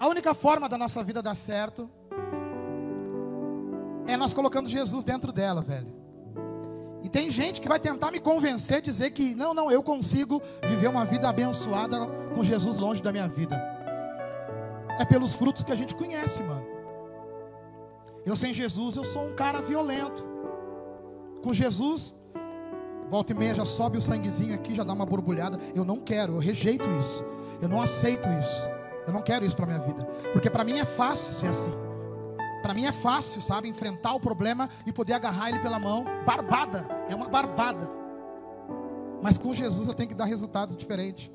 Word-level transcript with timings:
A 0.00 0.08
única 0.08 0.32
forma 0.32 0.66
da 0.66 0.78
nossa 0.78 1.04
vida 1.04 1.20
dar 1.20 1.34
certo 1.34 1.90
é 4.06 4.16
nós 4.16 4.32
colocando 4.32 4.66
Jesus 4.66 5.04
dentro 5.04 5.30
dela, 5.30 5.60
velho. 5.60 5.92
E 7.02 7.08
tem 7.10 7.30
gente 7.30 7.60
que 7.60 7.68
vai 7.68 7.78
tentar 7.78 8.10
me 8.10 8.18
convencer, 8.18 8.80
dizer 8.80 9.10
que 9.10 9.34
não, 9.34 9.52
não, 9.52 9.70
eu 9.70 9.82
consigo 9.82 10.40
viver 10.66 10.88
uma 10.88 11.04
vida 11.04 11.28
abençoada 11.28 12.06
com 12.34 12.42
Jesus 12.42 12.78
longe 12.78 13.02
da 13.02 13.12
minha 13.12 13.28
vida. 13.28 13.62
É 14.98 15.04
pelos 15.04 15.34
frutos 15.34 15.64
que 15.64 15.72
a 15.72 15.76
gente 15.76 15.94
conhece, 15.94 16.42
mano. 16.42 16.66
Eu 18.24 18.36
sem 18.36 18.54
Jesus, 18.54 18.96
eu 18.96 19.04
sou 19.04 19.26
um 19.26 19.34
cara 19.34 19.60
violento. 19.60 20.24
Com 21.42 21.52
Jesus, 21.52 22.14
volta 23.10 23.32
e 23.32 23.34
meia 23.34 23.54
já 23.54 23.66
sobe 23.66 23.98
o 23.98 24.02
sanguezinho 24.02 24.54
aqui, 24.54 24.74
já 24.74 24.82
dá 24.82 24.94
uma 24.94 25.04
borbulhada. 25.04 25.58
Eu 25.74 25.84
não 25.84 26.00
quero, 26.00 26.36
eu 26.36 26.38
rejeito 26.38 26.88
isso. 26.98 27.22
Eu 27.60 27.68
não 27.68 27.82
aceito 27.82 28.26
isso. 28.30 28.79
Eu 29.10 29.14
não 29.14 29.22
quero 29.22 29.44
isso 29.44 29.56
para 29.56 29.66
minha 29.66 29.80
vida, 29.80 30.04
porque 30.32 30.48
para 30.48 30.62
mim 30.62 30.78
é 30.78 30.84
fácil 30.84 31.34
ser 31.34 31.48
assim. 31.48 31.72
Para 32.62 32.72
mim 32.72 32.84
é 32.86 32.92
fácil, 32.92 33.42
sabe, 33.42 33.68
enfrentar 33.68 34.14
o 34.14 34.20
problema 34.20 34.68
e 34.86 34.92
poder 34.92 35.14
agarrar 35.14 35.48
ele 35.48 35.58
pela 35.58 35.80
mão. 35.80 36.04
Barbada, 36.24 36.86
é 37.08 37.14
uma 37.14 37.28
barbada. 37.28 37.88
Mas 39.20 39.36
com 39.36 39.52
Jesus 39.52 39.88
eu 39.88 39.94
tenho 39.94 40.08
que 40.08 40.14
dar 40.14 40.26
resultados 40.26 40.76
diferentes. 40.76 41.28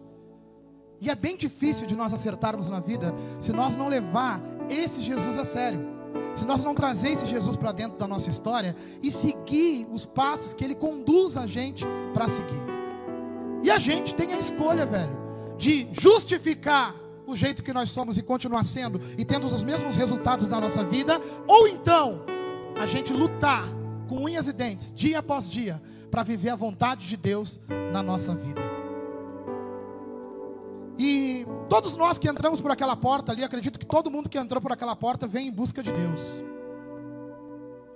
E 1.02 1.10
é 1.10 1.16
bem 1.16 1.36
difícil 1.36 1.86
de 1.86 1.98
nós 1.98 2.14
acertarmos 2.14 2.70
na 2.70 2.80
vida 2.80 3.14
se 3.40 3.52
nós 3.52 3.76
não 3.76 3.90
levar 3.90 4.40
esse 4.70 5.02
Jesus 5.02 5.38
a 5.38 5.44
sério. 5.44 5.86
Se 6.34 6.46
nós 6.46 6.64
não 6.64 6.74
trazer 6.74 7.10
esse 7.10 7.26
Jesus 7.26 7.58
para 7.58 7.74
dentro 7.74 7.98
da 7.98 8.08
nossa 8.08 8.30
história 8.30 8.74
e 9.04 9.12
seguir 9.12 9.86
os 9.92 10.06
passos 10.06 10.54
que 10.54 10.64
ele 10.64 10.76
conduz 10.76 11.36
a 11.36 11.46
gente 11.46 11.86
para 12.14 12.30
seguir. 12.30 12.64
E 13.64 13.70
a 13.70 13.78
gente 13.78 14.16
tem 14.16 14.32
a 14.32 14.40
escolha, 14.40 14.86
velho, 14.86 15.18
de 15.58 15.90
justificar 15.92 17.04
o 17.26 17.36
jeito 17.36 17.64
que 17.64 17.74
nós 17.74 17.90
somos 17.90 18.18
e 18.18 18.24
continuar 18.24 18.64
sendo 18.64 19.00
e 19.18 19.26
tendo 19.26 19.46
os 19.46 19.64
mesmos 19.64 19.96
resultados 19.96 20.48
na 20.48 20.60
nossa 20.60 20.84
vida, 20.84 21.20
ou 21.48 21.68
então 21.68 22.22
a 22.80 22.86
gente 22.86 23.14
lutar 23.14 23.68
com 24.08 24.24
unhas 24.24 24.48
e 24.48 24.54
dentes, 24.54 24.94
dia 24.94 25.20
após 25.20 25.50
dia, 25.50 25.82
para 26.12 26.24
viver 26.24 26.50
a 26.50 26.56
vontade 26.56 27.08
de 27.08 27.18
Deus 27.18 27.60
na 27.92 28.04
nossa 28.04 28.36
vida. 28.36 28.62
E 30.98 31.46
todos 31.68 31.96
nós 31.96 32.18
que 32.18 32.30
entramos 32.30 32.62
por 32.62 32.72
aquela 32.72 32.96
porta 32.96 33.32
ali, 33.32 33.44
acredito 33.44 33.78
que 33.78 33.86
todo 33.86 34.10
mundo 34.10 34.30
que 34.30 34.38
entrou 34.38 34.62
por 34.62 34.72
aquela 34.72 34.96
porta 34.96 35.28
vem 35.28 35.48
em 35.48 35.52
busca 35.52 35.84
de 35.84 35.92
Deus 35.92 36.42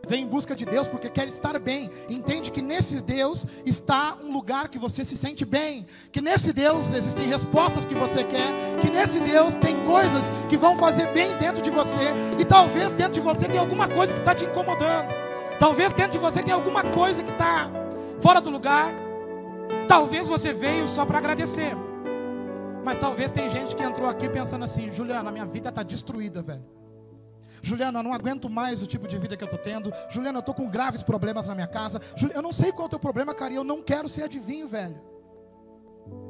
vem 0.10 0.24
em 0.24 0.28
busca 0.28 0.56
de 0.56 0.66
Deus 0.66 0.88
porque 0.88 1.08
quer 1.08 1.28
estar 1.28 1.58
bem. 1.60 1.90
Entende 2.10 2.50
que 2.52 2.62
nesse 2.62 3.02
Deus 3.02 3.46
está 3.64 4.18
um 4.22 4.34
lugar 4.34 4.68
que 4.68 4.80
você 4.80 5.06
se 5.06 5.16
sente 5.16 5.46
bem. 5.46 5.86
Que 6.12 6.20
nesse 6.20 6.52
Deus 6.52 6.92
existem 6.92 7.28
respostas 7.28 7.86
que 7.86 7.94
você 7.94 8.24
quer. 8.24 8.52
Que 8.82 8.90
nesse 8.90 9.20
Deus 9.20 9.56
tem 9.56 9.86
coisas 9.86 10.26
que 10.50 10.58
vão 10.58 10.76
fazer 10.76 11.14
bem 11.14 11.38
dentro 11.38 11.62
de 11.62 11.70
você. 11.70 12.14
E 12.40 12.44
talvez 12.44 12.92
dentro 12.92 13.14
de 13.14 13.20
você 13.20 13.46
tem 13.46 13.60
alguma 13.60 13.88
coisa 13.88 14.12
que 14.12 14.20
está 14.20 14.34
te 14.34 14.46
incomodando. 14.46 15.08
Talvez 15.60 15.94
dentro 15.94 16.14
de 16.14 16.18
você 16.18 16.42
tem 16.42 16.54
alguma 16.54 16.84
coisa 16.84 17.24
que 17.24 17.32
está 17.32 17.70
fora 18.20 18.42
do 18.42 18.50
lugar. 18.50 18.92
Talvez 19.88 20.28
você 20.28 20.52
veio 20.52 20.88
só 20.88 21.06
para 21.06 21.20
agradecer. 21.20 21.78
Mas 22.84 22.98
talvez 22.98 23.30
tem 23.30 23.48
gente 23.48 23.76
que 23.76 23.84
entrou 23.84 24.10
aqui 24.10 24.28
pensando 24.28 24.66
assim: 24.66 24.92
Juliana, 24.92 25.32
minha 25.32 25.46
vida 25.46 25.70
está 25.70 25.84
destruída, 25.84 26.42
velho. 26.42 26.79
Juliana, 27.62 28.00
eu 28.00 28.04
não 28.04 28.14
aguento 28.14 28.50
mais 28.50 28.82
o 28.82 28.88
tipo 28.88 29.08
de 29.08 29.18
vida 29.18 29.36
que 29.36 29.44
eu 29.44 29.50
estou 29.50 29.60
tendo. 29.60 29.92
Juliana, 30.10 30.38
eu 30.38 30.42
estou 30.42 30.54
com 30.54 30.70
graves 30.70 31.04
problemas 31.04 31.48
na 31.48 31.56
minha 31.56 31.68
casa. 31.68 32.02
Juliana, 32.16 32.40
eu 32.40 32.44
não 32.44 32.54
sei 32.54 32.72
qual 32.72 32.84
é 32.84 32.88
o 32.88 32.90
teu 32.90 33.00
problema, 33.00 33.34
cara, 33.34 33.54
e 33.54 33.56
eu 33.56 33.64
não 33.64 33.82
quero 33.82 34.08
ser 34.08 34.24
adivinho, 34.24 34.68
velho. 34.68 35.00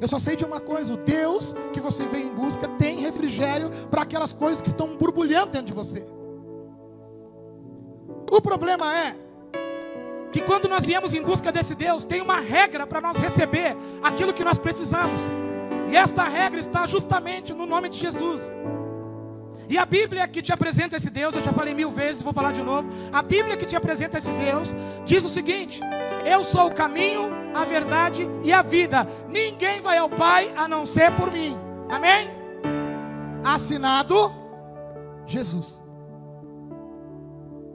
Eu 0.02 0.08
só 0.08 0.20
sei 0.20 0.36
de 0.36 0.46
uma 0.46 0.60
coisa: 0.60 0.94
o 0.94 0.98
Deus 0.98 1.54
que 1.74 1.80
você 1.80 2.06
vem 2.06 2.28
em 2.28 2.34
busca 2.34 2.68
tem 2.68 3.00
refrigério 3.00 3.70
para 3.90 4.04
aquelas 4.04 4.34
coisas 4.34 4.62
que 4.62 4.70
estão 4.70 4.96
borbulhando 4.96 5.52
dentro 5.52 5.68
de 5.68 5.74
você. 5.74 6.06
O 8.32 8.42
problema 8.42 8.96
é 8.96 9.16
que 10.32 10.42
quando 10.42 10.68
nós 10.68 10.86
viemos 10.86 11.14
em 11.14 11.22
busca 11.22 11.52
desse 11.52 11.73
Deus, 11.73 12.06
tem 12.06 12.22
uma 12.22 12.39
regra 12.39 12.86
para 12.86 13.02
nós 13.02 13.18
receber 13.18 13.76
aquilo 14.04 14.34
que 14.34 14.44
nós 14.44 14.60
precisamos. 14.60 15.20
E 15.89 15.98
esta 15.98 16.23
regra 16.23 16.60
está 16.60 16.86
justamente 16.86 17.52
no 17.54 17.66
nome 17.66 17.89
de 17.89 17.98
Jesus. 17.98 18.42
E 19.70 19.78
a 19.78 19.86
Bíblia 19.86 20.28
que 20.28 20.42
te 20.42 20.52
apresenta 20.52 20.98
esse 20.98 21.12
Deus, 21.12 21.36
eu 21.36 21.44
já 21.44 21.54
falei 21.54 21.76
mil 21.76 21.92
vezes, 21.92 22.24
vou 22.24 22.34
falar 22.34 22.52
de 22.52 22.64
novo. 22.64 22.90
A 23.14 23.22
Bíblia 23.22 23.56
que 23.56 23.68
te 23.68 23.76
apresenta 23.76 24.18
esse 24.18 24.32
Deus 24.32 24.76
diz 25.06 25.24
o 25.24 25.30
seguinte: 25.30 25.80
Eu 26.26 26.44
sou 26.44 26.68
o 26.68 26.74
caminho, 26.74 27.30
a 27.54 27.64
verdade 27.66 28.28
e 28.44 28.52
a 28.52 28.64
vida. 28.64 29.08
Ninguém 29.30 29.80
vai 29.80 30.00
ao 30.00 30.10
Pai 30.10 30.52
a 30.58 30.68
não 30.68 30.88
ser 30.88 31.12
por 31.16 31.32
mim. 31.32 31.56
Amém? 31.88 32.28
Assinado 33.46 34.34
Jesus. 35.28 35.80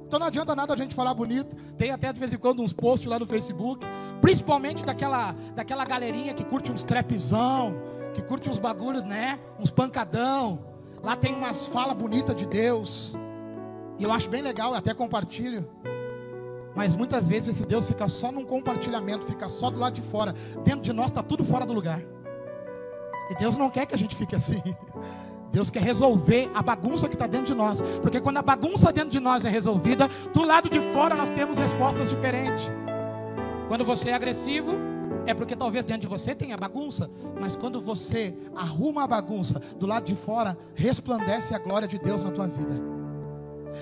Então 0.09 0.19
não 0.19 0.27
adianta 0.27 0.57
nada 0.57 0.75
a 0.75 0.77
gente 0.77 0.97
falar 0.97 1.15
bonito. 1.15 1.55
Tem 1.79 1.93
até 1.93 2.13
de 2.13 2.19
vez 2.19 2.33
em 2.33 2.39
quando 2.39 2.61
uns 2.61 2.73
posts 2.73 3.09
lá 3.09 3.21
no 3.21 3.27
Facebook, 3.27 3.87
principalmente 4.21 4.85
daquela, 4.85 5.33
daquela 5.55 5.85
galerinha 5.85 6.35
que 6.35 6.45
curte 6.45 6.73
uns 6.73 6.83
trapezão, 6.83 7.81
que 8.15 8.23
curte 8.23 8.51
uns 8.51 8.59
bagulhos, 8.59 9.03
né? 9.03 9.39
Uns 9.61 9.71
pancadão 9.71 10.74
Lá 11.05 11.15
tem 11.15 11.35
umas 11.35 11.67
falas 11.67 11.95
bonitas 11.95 12.35
de 12.35 12.47
Deus. 12.47 13.15
E 13.99 14.05
eu 14.05 14.11
acho 14.11 14.29
bem 14.29 14.41
legal, 14.41 14.75
até 14.75 14.95
compartilho. 14.95 15.69
Mas 16.75 16.97
muitas 16.97 17.29
vezes 17.29 17.55
esse 17.55 17.67
Deus 17.67 17.87
fica 17.87 18.09
só 18.09 18.33
num 18.33 18.45
compartilhamento, 18.45 19.27
fica 19.27 19.49
só 19.49 19.71
do 19.71 19.79
lado 19.79 19.95
de 19.95 20.03
fora. 20.03 20.35
Dentro 20.65 20.81
de 20.81 20.93
nós 20.93 21.07
está 21.07 21.23
tudo 21.23 21.45
fora 21.45 21.67
do 21.67 21.75
lugar. 21.75 22.01
E 23.31 23.35
Deus 23.37 23.57
não 23.57 23.71
quer 23.71 23.87
que 23.87 23.95
a 23.95 23.99
gente 23.99 24.17
fique 24.17 24.35
assim. 24.35 24.63
Deus 25.53 25.71
quer 25.71 25.83
resolver 25.83 26.51
a 26.53 26.61
bagunça 26.63 27.07
que 27.07 27.15
está 27.15 27.29
dentro 27.29 27.47
de 27.47 27.55
nós. 27.55 27.81
Porque 28.03 28.21
quando 28.21 28.39
a 28.39 28.43
bagunça 28.43 28.93
dentro 28.93 29.11
de 29.11 29.21
nós 29.21 29.45
é 29.45 29.51
resolvida, 29.51 30.09
do 30.33 30.43
lado 30.45 30.69
de 30.69 30.81
fora 30.93 31.15
nós 31.15 31.31
temos 31.31 31.59
respostas 31.59 32.09
diferentes. 32.09 32.65
Quando 33.69 33.85
você 33.85 34.11
é 34.11 34.15
agressivo, 34.15 34.73
é 35.27 35.35
porque 35.35 35.57
talvez 35.57 35.85
dentro 35.85 36.03
de 36.03 36.07
você 36.07 36.35
tenha 36.35 36.57
bagunça, 36.57 37.11
mas 37.41 37.57
quando 37.57 37.81
você 37.81 38.37
arruma 38.55 39.05
a 39.05 39.07
bagunça, 39.07 39.59
do 39.79 39.87
lado 39.87 40.05
de 40.05 40.15
fora 40.15 40.57
resplandece 40.75 41.55
a 41.55 41.59
glória 41.59 41.89
de 41.89 41.99
Deus 41.99 42.23
na 42.23 42.31
tua 42.31 42.47
vida. 42.47 42.95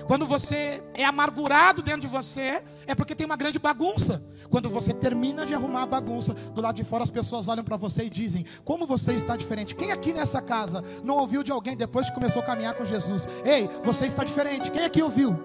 Quando 0.06 0.26
você 0.26 0.82
é 0.94 1.04
amargurado 1.04 1.82
dentro 1.82 2.02
de 2.02 2.06
você, 2.06 2.62
é 2.86 2.94
porque 2.94 3.14
tem 3.14 3.26
uma 3.26 3.36
grande 3.36 3.58
bagunça. 3.58 4.22
Quando 4.50 4.68
você 4.68 4.92
termina 4.92 5.46
de 5.46 5.54
arrumar 5.54 5.82
a 5.82 5.86
bagunça, 5.86 6.34
do 6.34 6.60
lado 6.60 6.76
de 6.76 6.84
fora 6.84 7.04
as 7.04 7.10
pessoas 7.10 7.48
olham 7.48 7.64
para 7.64 7.76
você 7.76 8.04
e 8.04 8.10
dizem: 8.10 8.44
Como 8.64 8.86
você 8.86 9.12
está 9.12 9.36
diferente? 9.36 9.74
Quem 9.74 9.92
aqui 9.92 10.12
nessa 10.12 10.40
casa 10.40 10.82
não 11.02 11.18
ouviu 11.18 11.42
de 11.42 11.52
alguém 11.52 11.76
depois 11.76 12.08
que 12.08 12.14
começou 12.14 12.42
a 12.42 12.44
caminhar 12.44 12.74
com 12.74 12.84
Jesus? 12.84 13.26
Ei, 13.44 13.68
você 13.84 14.06
está 14.06 14.24
diferente. 14.24 14.70
Quem 14.70 14.84
aqui 14.84 15.02
ouviu? 15.02 15.36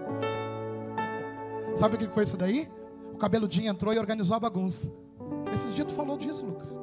Sabe 1.76 1.96
o 1.96 1.98
que 1.98 2.08
foi 2.08 2.24
isso 2.24 2.38
daí? 2.38 2.70
O 3.14 3.18
cabeludinho 3.18 3.70
entrou 3.70 3.94
e 3.94 4.00
organizou 4.00 4.36
a 4.36 4.40
bagunça. 4.40 4.90
Esses 5.54 5.74
dias 5.74 5.88
tu 5.88 5.94
falou 5.94 6.18
disso, 6.18 6.46
Lucas. 6.46 6.80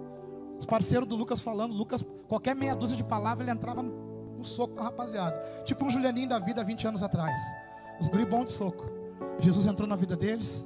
Os 0.59 0.67
parceiros 0.67 1.09
do 1.09 1.17
Lucas 1.17 1.41
falando, 1.41 1.75
Lucas, 1.75 2.05
qualquer 2.29 2.55
meia 2.55 2.75
dúzia 2.75 2.97
de 2.97 3.05
palavras, 3.05 3.47
ele 3.47 3.57
entrava 3.57 3.83
no, 3.83 4.45
soco 4.45 4.75
com 4.75 4.81
a 4.81 4.85
rapaziada. 4.85 5.37
Tipo 5.65 5.87
um 5.87 5.91
Julianinho 5.91 6.29
da 6.29 6.39
vida 6.39 6.63
20 6.63 6.89
anos 6.89 7.03
atrás. 7.03 7.37
Os 8.01 8.09
guri 8.09 8.27
bons 8.27 8.47
de 8.47 8.53
soco. 8.53 8.85
Jesus 9.39 9.67
entrou 9.67 9.89
na 9.89 9.97
vida 9.97 10.17
deles. 10.17 10.65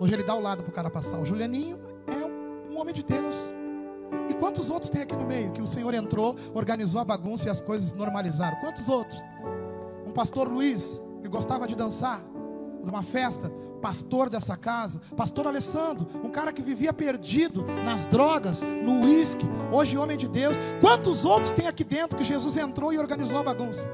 Hoje 0.00 0.14
ele 0.14 0.24
dá 0.24 0.34
o 0.34 0.40
lado 0.40 0.62
para 0.62 0.70
o 0.70 0.74
cara 0.74 0.90
passar. 0.90 1.18
O 1.18 1.24
Julianinho 1.24 1.78
é 2.06 2.72
um 2.72 2.78
homem 2.78 2.94
de 2.94 3.02
Deus. 3.02 3.36
E 4.28 4.34
quantos 4.34 4.70
outros 4.70 4.90
tem 4.90 5.02
aqui 5.02 5.16
no 5.16 5.24
meio 5.24 5.52
que 5.52 5.62
o 5.62 5.66
Senhor 5.66 5.92
entrou, 5.94 6.36
organizou 6.54 7.00
a 7.00 7.04
bagunça 7.04 7.46
e 7.46 7.50
as 7.50 7.60
coisas 7.60 7.92
normalizaram? 7.92 8.58
Quantos 8.60 8.88
outros? 8.88 9.20
Um 10.06 10.12
pastor 10.12 10.48
Luiz, 10.48 11.00
que 11.22 11.28
gostava 11.28 11.66
de 11.66 11.74
dançar, 11.74 12.22
numa 12.84 13.02
festa, 13.02 13.50
pastor 13.80 14.28
dessa 14.28 14.56
casa, 14.56 15.00
pastor 15.16 15.46
Alessandro, 15.46 16.06
um 16.22 16.30
cara 16.30 16.52
que 16.52 16.62
vivia 16.62 16.92
perdido 16.92 17.64
nas 17.84 18.06
drogas, 18.06 18.60
no 18.60 19.02
uísque, 19.02 19.46
hoje 19.72 19.96
homem 19.96 20.16
de 20.16 20.28
Deus. 20.28 20.56
Quantos 20.80 21.24
outros 21.24 21.52
tem 21.52 21.66
aqui 21.66 21.84
dentro 21.84 22.16
que 22.16 22.24
Jesus 22.24 22.56
entrou 22.56 22.92
e 22.92 22.98
organizou 22.98 23.38
a 23.38 23.42
bagunça? 23.42 23.88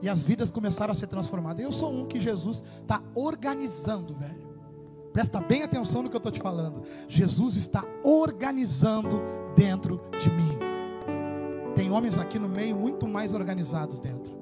E 0.00 0.08
as 0.08 0.22
vidas 0.22 0.50
começaram 0.50 0.92
a 0.92 0.94
ser 0.94 1.06
transformadas. 1.06 1.64
Eu 1.64 1.72
sou 1.72 1.90
um 1.90 2.04
que 2.04 2.20
Jesus 2.20 2.62
está 2.82 3.02
organizando, 3.14 4.14
velho. 4.14 4.44
Presta 5.14 5.40
bem 5.40 5.62
atenção 5.62 6.02
no 6.02 6.10
que 6.10 6.16
eu 6.16 6.18
estou 6.18 6.32
te 6.32 6.40
falando. 6.40 6.84
Jesus 7.08 7.56
está 7.56 7.84
organizando 8.02 9.22
dentro 9.56 10.00
de 10.20 10.28
mim. 10.28 10.58
Tem 11.74 11.90
homens 11.90 12.18
aqui 12.18 12.38
no 12.38 12.48
meio 12.48 12.76
muito 12.76 13.06
mais 13.06 13.32
organizados 13.32 13.98
dentro. 13.98 14.33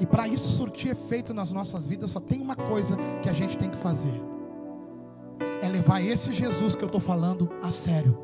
E 0.00 0.06
para 0.06 0.26
isso 0.26 0.48
surtir 0.48 0.92
efeito 0.92 1.34
nas 1.34 1.52
nossas 1.52 1.86
vidas, 1.86 2.10
só 2.10 2.18
tem 2.18 2.40
uma 2.40 2.56
coisa 2.56 2.96
que 3.22 3.28
a 3.28 3.34
gente 3.34 3.58
tem 3.58 3.68
que 3.68 3.76
fazer: 3.76 4.20
é 5.60 5.68
levar 5.68 6.00
esse 6.00 6.32
Jesus 6.32 6.74
que 6.74 6.82
eu 6.82 6.86
estou 6.86 7.00
falando 7.00 7.50
a 7.62 7.70
sério. 7.70 8.18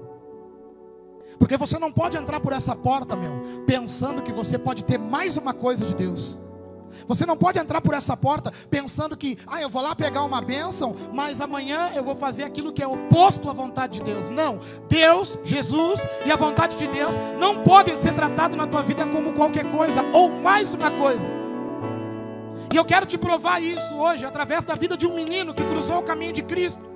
Porque 1.38 1.58
você 1.58 1.78
não 1.78 1.93
pode 1.93 2.17
entrar 2.17 2.40
por 2.40 2.55
essa 2.55 2.75
porta, 2.75 3.14
meu, 3.14 3.64
pensando 3.67 4.23
que 4.23 4.32
você 4.32 4.58
pode 4.58 4.84
ter 4.84 4.99
mais 4.99 5.37
uma 5.37 5.52
coisa 5.52 5.84
de 5.84 5.94
Deus. 5.94 6.38
Você 7.06 7.26
não 7.26 7.37
pode 7.37 7.58
entrar 7.58 7.82
por 7.82 7.93
essa 7.93 8.17
porta 8.17 8.50
pensando 8.70 9.14
que, 9.14 9.37
ah, 9.46 9.61
eu 9.61 9.69
vou 9.69 9.82
lá 9.82 9.94
pegar 9.94 10.22
uma 10.22 10.40
bênção, 10.40 10.96
mas 11.12 11.43
amanhã 11.43 11.93
eu 11.94 12.02
vou 12.02 12.17
fazer 12.17 12.44
aquilo 12.44 12.72
que 12.72 12.82
é 12.82 12.87
oposto 12.87 13.50
à 13.50 13.52
vontade 13.52 13.99
de 13.99 14.05
Deus. 14.05 14.31
Não. 14.31 14.61
Deus, 14.88 15.38
Jesus 15.44 16.06
e 16.25 16.32
a 16.32 16.37
vontade 16.37 16.79
de 16.79 16.87
Deus 16.87 17.14
não 17.38 17.62
podem 17.62 17.99
ser 17.99 18.14
tratados 18.14 18.56
na 18.56 18.67
tua 18.67 18.82
vida 18.82 19.05
como 19.05 19.34
qualquer 19.34 19.70
coisa 19.70 20.02
ou 20.14 20.31
mais 20.31 20.72
uma 20.72 20.90
coisa. 20.90 21.36
E 22.73 22.77
eu 22.77 22.85
quero 22.85 23.07
te 23.07 23.17
provar 23.17 23.63
isso 23.63 23.95
hoje 23.95 24.25
através 24.25 24.65
da 24.65 24.75
vida 24.75 24.97
de 24.97 25.07
um 25.07 25.15
menino 25.15 25.55
que 25.55 25.65
cruzou 25.65 25.99
o 25.99 26.03
caminho 26.03 26.33
de 26.33 26.43
Cristo 26.43 26.87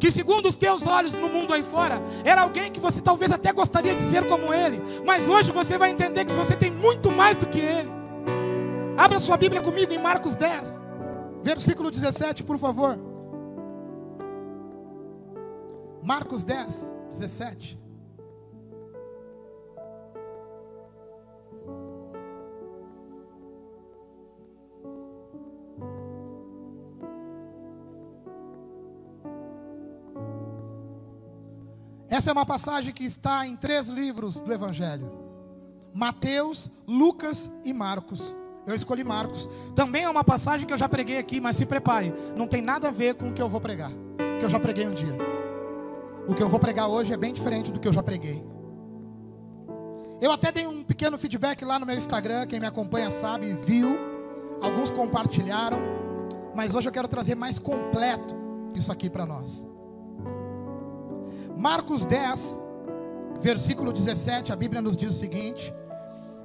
que 0.00 0.10
segundo 0.10 0.48
os 0.48 0.56
teus 0.56 0.86
olhos 0.86 1.14
no 1.14 1.28
mundo 1.28 1.52
aí 1.52 1.62
fora, 1.62 2.00
era 2.24 2.40
alguém 2.40 2.72
que 2.72 2.80
você 2.80 3.02
talvez 3.02 3.30
até 3.30 3.52
gostaria 3.52 3.94
de 3.94 4.10
ser 4.10 4.26
como 4.26 4.52
ele, 4.52 4.80
mas 5.04 5.28
hoje 5.28 5.52
você 5.52 5.76
vai 5.76 5.90
entender 5.90 6.24
que 6.24 6.32
você 6.32 6.56
tem 6.56 6.70
muito 6.70 7.10
mais 7.10 7.36
do 7.36 7.46
que 7.46 7.60
ele. 7.60 7.90
Abra 8.96 9.20
sua 9.20 9.36
Bíblia 9.36 9.60
comigo 9.60 9.92
em 9.92 9.98
Marcos 9.98 10.36
10, 10.36 10.82
versículo 11.42 11.90
17, 11.90 12.42
por 12.42 12.58
favor. 12.58 12.98
Marcos 16.02 16.42
10, 16.42 16.92
17. 17.10 17.79
Essa 32.10 32.30
é 32.30 32.32
uma 32.32 32.44
passagem 32.44 32.92
que 32.92 33.04
está 33.04 33.46
em 33.46 33.54
três 33.54 33.86
livros 33.86 34.40
do 34.40 34.52
Evangelho: 34.52 35.08
Mateus, 35.94 36.68
Lucas 36.84 37.48
e 37.64 37.72
Marcos. 37.72 38.34
Eu 38.66 38.74
escolhi 38.74 39.04
Marcos. 39.04 39.48
Também 39.76 40.02
é 40.02 40.10
uma 40.10 40.24
passagem 40.24 40.66
que 40.66 40.72
eu 40.72 40.76
já 40.76 40.88
preguei 40.88 41.18
aqui, 41.18 41.40
mas 41.40 41.54
se 41.54 41.64
prepare, 41.64 42.12
não 42.36 42.48
tem 42.48 42.60
nada 42.60 42.88
a 42.88 42.90
ver 42.90 43.14
com 43.14 43.30
o 43.30 43.32
que 43.32 43.40
eu 43.40 43.48
vou 43.48 43.60
pregar, 43.60 43.92
que 44.40 44.44
eu 44.44 44.50
já 44.50 44.58
preguei 44.58 44.88
um 44.88 44.92
dia. 44.92 45.16
O 46.26 46.34
que 46.34 46.42
eu 46.42 46.48
vou 46.48 46.58
pregar 46.58 46.88
hoje 46.88 47.12
é 47.12 47.16
bem 47.16 47.32
diferente 47.32 47.70
do 47.70 47.78
que 47.78 47.86
eu 47.86 47.92
já 47.92 48.02
preguei. 48.02 48.44
Eu 50.20 50.32
até 50.32 50.50
dei 50.50 50.66
um 50.66 50.82
pequeno 50.82 51.16
feedback 51.16 51.64
lá 51.64 51.78
no 51.78 51.86
meu 51.86 51.96
Instagram, 51.96 52.46
quem 52.46 52.58
me 52.58 52.66
acompanha 52.66 53.10
sabe, 53.10 53.54
viu. 53.54 53.96
Alguns 54.60 54.90
compartilharam, 54.90 55.78
mas 56.54 56.74
hoje 56.74 56.88
eu 56.88 56.92
quero 56.92 57.08
trazer 57.08 57.36
mais 57.36 57.58
completo 57.58 58.34
isso 58.76 58.90
aqui 58.92 59.08
para 59.08 59.24
nós. 59.24 59.69
Marcos 61.60 62.06
10, 62.06 62.58
versículo 63.42 63.92
17, 63.92 64.50
a 64.50 64.56
Bíblia 64.56 64.80
nos 64.80 64.96
diz 64.96 65.10
o 65.14 65.18
seguinte: 65.18 65.74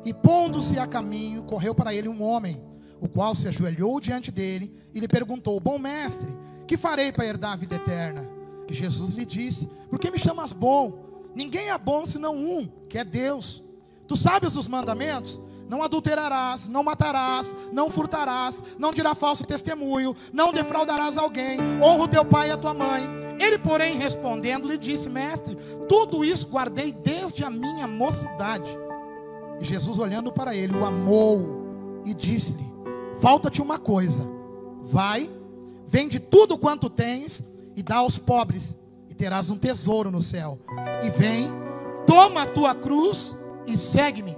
E 0.03 0.13
pondo-se 0.13 0.77
a 0.77 0.85
caminho, 0.85 1.43
correu 1.43 1.73
para 1.73 1.93
ele 1.93 2.09
um 2.09 2.21
homem, 2.21 2.61
o 2.99 3.07
qual 3.07 3.33
se 3.33 3.47
ajoelhou 3.47 4.01
diante 4.01 4.29
dele 4.29 4.75
e 4.93 4.99
lhe 4.99 5.07
perguntou: 5.07 5.57
Bom 5.57 5.79
mestre, 5.79 6.27
que 6.67 6.75
farei 6.75 7.13
para 7.13 7.25
herdar 7.25 7.53
a 7.53 7.55
vida 7.55 7.77
eterna? 7.77 8.29
E 8.69 8.73
Jesus 8.73 9.13
lhe 9.13 9.25
disse: 9.25 9.69
Por 9.89 9.99
que 9.99 10.11
me 10.11 10.19
chamas 10.19 10.51
bom? 10.51 11.31
Ninguém 11.33 11.69
é 11.69 11.77
bom 11.77 12.05
senão 12.05 12.35
um, 12.35 12.67
que 12.89 12.97
é 12.97 13.05
Deus. 13.05 13.63
Tu 14.09 14.17
sabes 14.17 14.57
os 14.57 14.67
mandamentos? 14.67 15.41
Não 15.69 15.81
adulterarás, 15.81 16.67
não 16.67 16.83
matarás, 16.83 17.55
não 17.71 17.89
furtarás, 17.89 18.61
não 18.77 18.91
dirá 18.91 19.15
falso 19.15 19.45
testemunho, 19.45 20.13
não 20.33 20.51
defraudarás 20.51 21.17
alguém, 21.17 21.57
honra 21.81 22.03
o 22.03 22.07
teu 22.09 22.25
pai 22.25 22.49
e 22.49 22.51
a 22.51 22.57
tua 22.57 22.73
mãe. 22.73 23.14
Ele, 23.39 23.57
porém, 23.57 23.97
respondendo, 23.97 24.67
lhe 24.67 24.77
disse: 24.77 25.09
Mestre, 25.09 25.57
tudo 25.87 26.23
isso 26.23 26.47
guardei 26.47 26.91
desde 26.91 27.43
a 27.43 27.49
minha 27.49 27.87
mocidade. 27.87 28.77
E 29.59 29.65
Jesus, 29.65 29.99
olhando 29.99 30.31
para 30.31 30.55
ele, 30.55 30.75
o 30.75 30.85
amou 30.85 32.01
e 32.05 32.13
disse-lhe: 32.13 32.65
Falta-te 33.19 33.61
uma 33.61 33.79
coisa. 33.79 34.27
Vai, 34.81 35.29
vende 35.85 36.19
tudo 36.19 36.57
quanto 36.57 36.89
tens 36.89 37.43
e 37.75 37.83
dá 37.83 37.97
aos 37.97 38.17
pobres, 38.17 38.75
e 39.09 39.13
terás 39.13 39.49
um 39.49 39.57
tesouro 39.57 40.11
no 40.11 40.21
céu. 40.21 40.59
E 41.03 41.09
vem, 41.09 41.49
toma 42.05 42.43
a 42.43 42.45
tua 42.45 42.73
cruz 42.75 43.35
e 43.65 43.77
segue-me. 43.77 44.37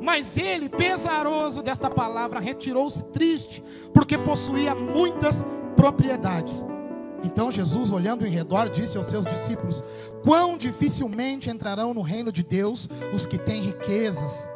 Mas 0.00 0.36
ele, 0.36 0.68
pesaroso 0.68 1.62
desta 1.62 1.90
palavra, 1.90 2.40
retirou-se 2.40 3.02
triste, 3.06 3.62
porque 3.92 4.16
possuía 4.16 4.74
muitas 4.74 5.44
propriedades. 5.76 6.64
Então 7.22 7.50
Jesus, 7.50 7.90
olhando 7.90 8.26
em 8.26 8.30
redor, 8.30 8.68
disse 8.68 8.96
aos 8.96 9.06
seus 9.06 9.24
discípulos: 9.24 9.82
Quão 10.22 10.56
dificilmente 10.56 11.50
entrarão 11.50 11.92
no 11.92 12.02
reino 12.02 12.30
de 12.30 12.42
Deus 12.42 12.88
os 13.12 13.26
que 13.26 13.38
têm 13.38 13.62
riquezas. 13.62 14.48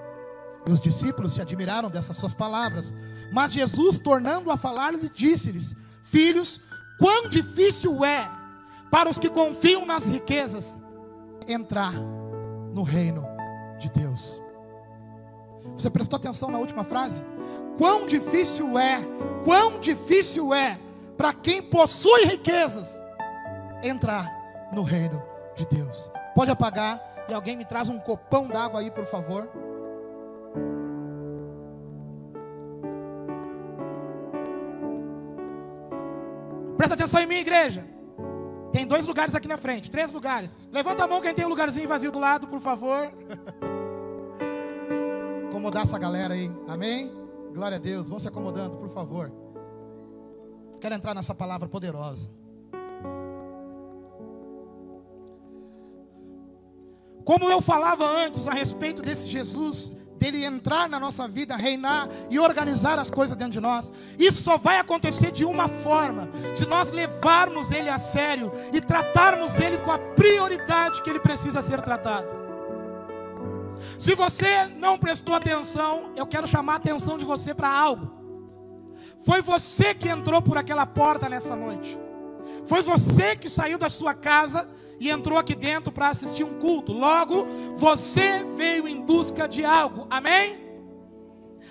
E 0.66 0.70
os 0.70 0.80
discípulos 0.80 1.34
se 1.34 1.40
admiraram 1.40 1.90
dessas 1.90 2.16
suas 2.16 2.32
palavras. 2.32 2.94
Mas 3.32 3.52
Jesus, 3.52 3.98
tornando 3.98 4.50
a 4.50 4.56
falar, 4.56 4.92
lhe 4.92 5.08
disse-lhes: 5.08 5.74
Filhos, 6.02 6.60
quão 6.98 7.28
difícil 7.28 8.04
é 8.04 8.30
para 8.90 9.10
os 9.10 9.18
que 9.18 9.28
confiam 9.28 9.84
nas 9.84 10.04
riquezas 10.04 10.76
entrar 11.48 11.94
no 12.72 12.82
reino 12.82 13.26
de 13.78 13.88
Deus. 13.90 14.40
Você 15.76 15.90
prestou 15.90 16.16
atenção 16.16 16.50
na 16.50 16.58
última 16.58 16.84
frase? 16.84 17.22
Quão 17.78 18.06
difícil 18.06 18.78
é, 18.78 19.00
quão 19.44 19.80
difícil 19.80 20.52
é 20.52 20.78
para 21.16 21.32
quem 21.32 21.62
possui 21.62 22.24
riquezas 22.24 23.02
entrar 23.82 24.28
no 24.72 24.82
reino 24.82 25.22
de 25.54 25.66
Deus. 25.66 26.10
Pode 26.34 26.50
apagar 26.50 27.00
e 27.28 27.34
alguém 27.34 27.56
me 27.56 27.64
traz 27.64 27.88
um 27.88 27.98
copão 27.98 28.48
d'água 28.48 28.80
aí, 28.80 28.90
por 28.90 29.06
favor. 29.06 29.48
Presta 36.76 36.94
atenção 36.94 37.20
em 37.20 37.26
mim, 37.26 37.36
igreja. 37.36 37.84
Tem 38.72 38.86
dois 38.86 39.06
lugares 39.06 39.34
aqui 39.34 39.46
na 39.46 39.58
frente, 39.58 39.90
três 39.90 40.10
lugares. 40.10 40.66
Levanta 40.72 41.04
a 41.04 41.06
mão 41.06 41.20
quem 41.20 41.34
tem 41.34 41.44
um 41.44 41.48
lugarzinho 41.48 41.88
vazio 41.88 42.10
do 42.10 42.18
lado, 42.18 42.48
por 42.48 42.60
favor. 42.60 43.12
Acomodar 45.48 45.82
essa 45.82 45.98
galera 45.98 46.34
aí, 46.34 46.50
amém? 46.66 47.12
Glória 47.52 47.76
a 47.76 47.80
Deus, 47.80 48.08
vão 48.08 48.18
se 48.18 48.26
acomodando, 48.26 48.76
por 48.78 48.88
favor. 48.88 49.30
Quero 50.82 50.96
entrar 50.96 51.14
nessa 51.14 51.32
palavra 51.32 51.68
poderosa. 51.68 52.28
Como 57.24 57.48
eu 57.48 57.62
falava 57.62 58.04
antes 58.04 58.48
a 58.48 58.52
respeito 58.52 59.00
desse 59.00 59.28
Jesus, 59.28 59.92
dele 60.18 60.44
entrar 60.44 60.88
na 60.88 60.98
nossa 60.98 61.28
vida, 61.28 61.54
reinar 61.54 62.08
e 62.28 62.36
organizar 62.40 62.98
as 62.98 63.12
coisas 63.12 63.36
dentro 63.36 63.52
de 63.52 63.60
nós, 63.60 63.92
isso 64.18 64.42
só 64.42 64.58
vai 64.58 64.80
acontecer 64.80 65.30
de 65.30 65.44
uma 65.44 65.68
forma: 65.68 66.28
se 66.52 66.66
nós 66.66 66.90
levarmos 66.90 67.70
ele 67.70 67.88
a 67.88 68.00
sério 68.00 68.50
e 68.72 68.80
tratarmos 68.80 69.54
ele 69.60 69.78
com 69.78 69.92
a 69.92 70.00
prioridade 70.00 71.00
que 71.02 71.10
ele 71.10 71.20
precisa 71.20 71.62
ser 71.62 71.80
tratado. 71.80 72.26
Se 74.00 74.16
você 74.16 74.66
não 74.66 74.98
prestou 74.98 75.36
atenção, 75.36 76.10
eu 76.16 76.26
quero 76.26 76.48
chamar 76.48 76.72
a 76.72 76.76
atenção 76.76 77.16
de 77.16 77.24
você 77.24 77.54
para 77.54 77.68
algo. 77.68 78.21
Foi 79.22 79.40
você 79.40 79.94
que 79.94 80.08
entrou 80.08 80.42
por 80.42 80.56
aquela 80.58 80.84
porta 80.84 81.28
nessa 81.28 81.54
noite. 81.54 81.98
Foi 82.66 82.82
você 82.82 83.36
que 83.36 83.48
saiu 83.48 83.78
da 83.78 83.88
sua 83.88 84.14
casa 84.14 84.68
e 84.98 85.10
entrou 85.10 85.38
aqui 85.38 85.54
dentro 85.54 85.92
para 85.92 86.08
assistir 86.08 86.44
um 86.44 86.58
culto. 86.58 86.92
Logo, 86.92 87.46
você 87.76 88.44
veio 88.56 88.86
em 88.88 89.00
busca 89.00 89.48
de 89.48 89.64
algo. 89.64 90.06
Amém? 90.10 90.58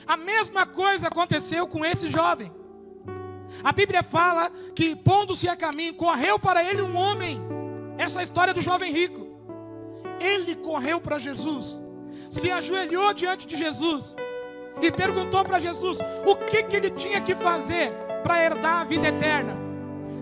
A 0.07 0.17
mesma 0.17 0.65
coisa 0.65 1.07
aconteceu 1.07 1.67
com 1.67 1.85
esse 1.85 2.09
jovem. 2.09 2.51
A 3.63 3.71
Bíblia 3.71 4.01
fala 4.01 4.49
que, 4.73 4.95
pondo-se 4.95 5.47
a 5.47 5.55
caminho, 5.55 5.93
correu 5.93 6.39
para 6.39 6.63
ele 6.63 6.81
um 6.81 6.95
homem. 6.95 7.41
Essa 7.97 8.21
é 8.21 8.23
história 8.23 8.53
do 8.53 8.61
jovem 8.61 8.91
rico. 8.91 9.27
Ele 10.19 10.55
correu 10.55 11.01
para 11.01 11.19
Jesus, 11.19 11.81
se 12.29 12.51
ajoelhou 12.51 13.13
diante 13.13 13.47
de 13.47 13.55
Jesus 13.57 14.15
e 14.81 14.91
perguntou 14.91 15.43
para 15.43 15.59
Jesus 15.59 15.97
o 16.25 16.35
que, 16.35 16.63
que 16.63 16.75
ele 16.75 16.89
tinha 16.89 17.19
que 17.21 17.35
fazer 17.35 17.91
para 18.23 18.43
herdar 18.43 18.81
a 18.81 18.83
vida 18.83 19.07
eterna. 19.07 19.57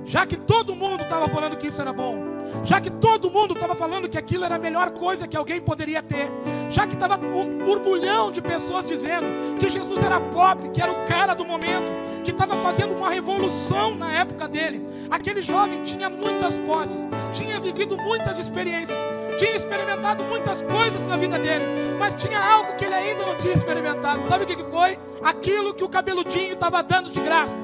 Já 0.05 0.25
que 0.25 0.37
todo 0.37 0.75
mundo 0.75 1.03
estava 1.03 1.27
falando 1.27 1.57
que 1.57 1.67
isso 1.67 1.81
era 1.81 1.93
bom, 1.93 2.17
já 2.63 2.81
que 2.81 2.89
todo 2.89 3.29
mundo 3.29 3.53
estava 3.53 3.75
falando 3.75 4.09
que 4.09 4.17
aquilo 4.17 4.43
era 4.43 4.55
a 4.55 4.59
melhor 4.59 4.91
coisa 4.91 5.27
que 5.27 5.37
alguém 5.37 5.61
poderia 5.61 6.01
ter, 6.01 6.31
já 6.69 6.87
que 6.87 6.93
estava 6.93 7.15
um 7.17 7.59
turbulhão 7.63 8.31
de 8.31 8.41
pessoas 8.41 8.85
dizendo 8.85 9.27
que 9.59 9.69
Jesus 9.69 10.03
era 10.03 10.19
pop, 10.19 10.69
que 10.69 10.81
era 10.81 10.91
o 10.91 11.05
cara 11.05 11.33
do 11.33 11.45
momento, 11.45 12.08
estava 12.41 12.55
fazendo 12.63 12.95
uma 12.95 13.09
revolução 13.09 13.93
na 13.95 14.13
época 14.13 14.47
dele. 14.47 14.81
Aquele 15.11 15.41
jovem 15.41 15.83
tinha 15.83 16.09
muitas 16.09 16.57
posses, 16.59 17.05
tinha 17.33 17.59
vivido 17.59 17.97
muitas 17.97 18.39
experiências, 18.39 18.97
tinha 19.37 19.57
experimentado 19.57 20.23
muitas 20.23 20.61
coisas 20.61 21.05
na 21.05 21.17
vida 21.17 21.37
dele, 21.37 21.65
mas 21.99 22.15
tinha 22.15 22.39
algo 22.39 22.77
que 22.77 22.85
ele 22.85 22.95
ainda 22.95 23.25
não 23.25 23.35
tinha 23.35 23.53
experimentado. 23.53 24.25
Sabe 24.29 24.45
o 24.45 24.47
que, 24.47 24.55
foi? 24.55 24.97
Aquilo 25.21 25.73
que 25.73 25.83
o 25.83 25.89
cabeludinho 25.89 26.53
estava 26.53 26.81
dando 26.81 27.11
de 27.11 27.19
graça 27.19 27.61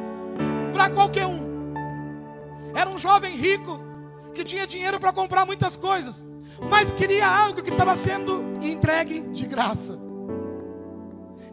para 0.74 0.90
qualquer 0.90 1.26
um. 1.26 1.74
Era 2.76 2.90
um 2.90 2.98
jovem 2.98 3.34
rico 3.34 3.80
que 4.34 4.44
tinha 4.44 4.68
dinheiro 4.68 5.00
para 5.00 5.14
comprar 5.14 5.46
muitas 5.46 5.78
coisas, 5.78 6.28
mas 6.70 6.92
queria 6.92 7.26
algo 7.26 7.64
que 7.64 7.70
estava 7.70 7.96
sendo 7.96 8.44
entregue 8.62 9.22
de 9.22 9.46
graça. 9.46 9.98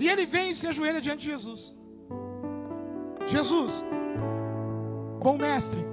E 0.00 0.08
ele 0.08 0.26
vem 0.26 0.50
e 0.50 0.56
se 0.56 0.66
ajoelha 0.66 1.00
diante 1.00 1.20
de 1.20 1.30
Jesus. 1.30 1.81
Jesus, 3.26 3.84
bom 5.22 5.36
mestre, 5.36 5.84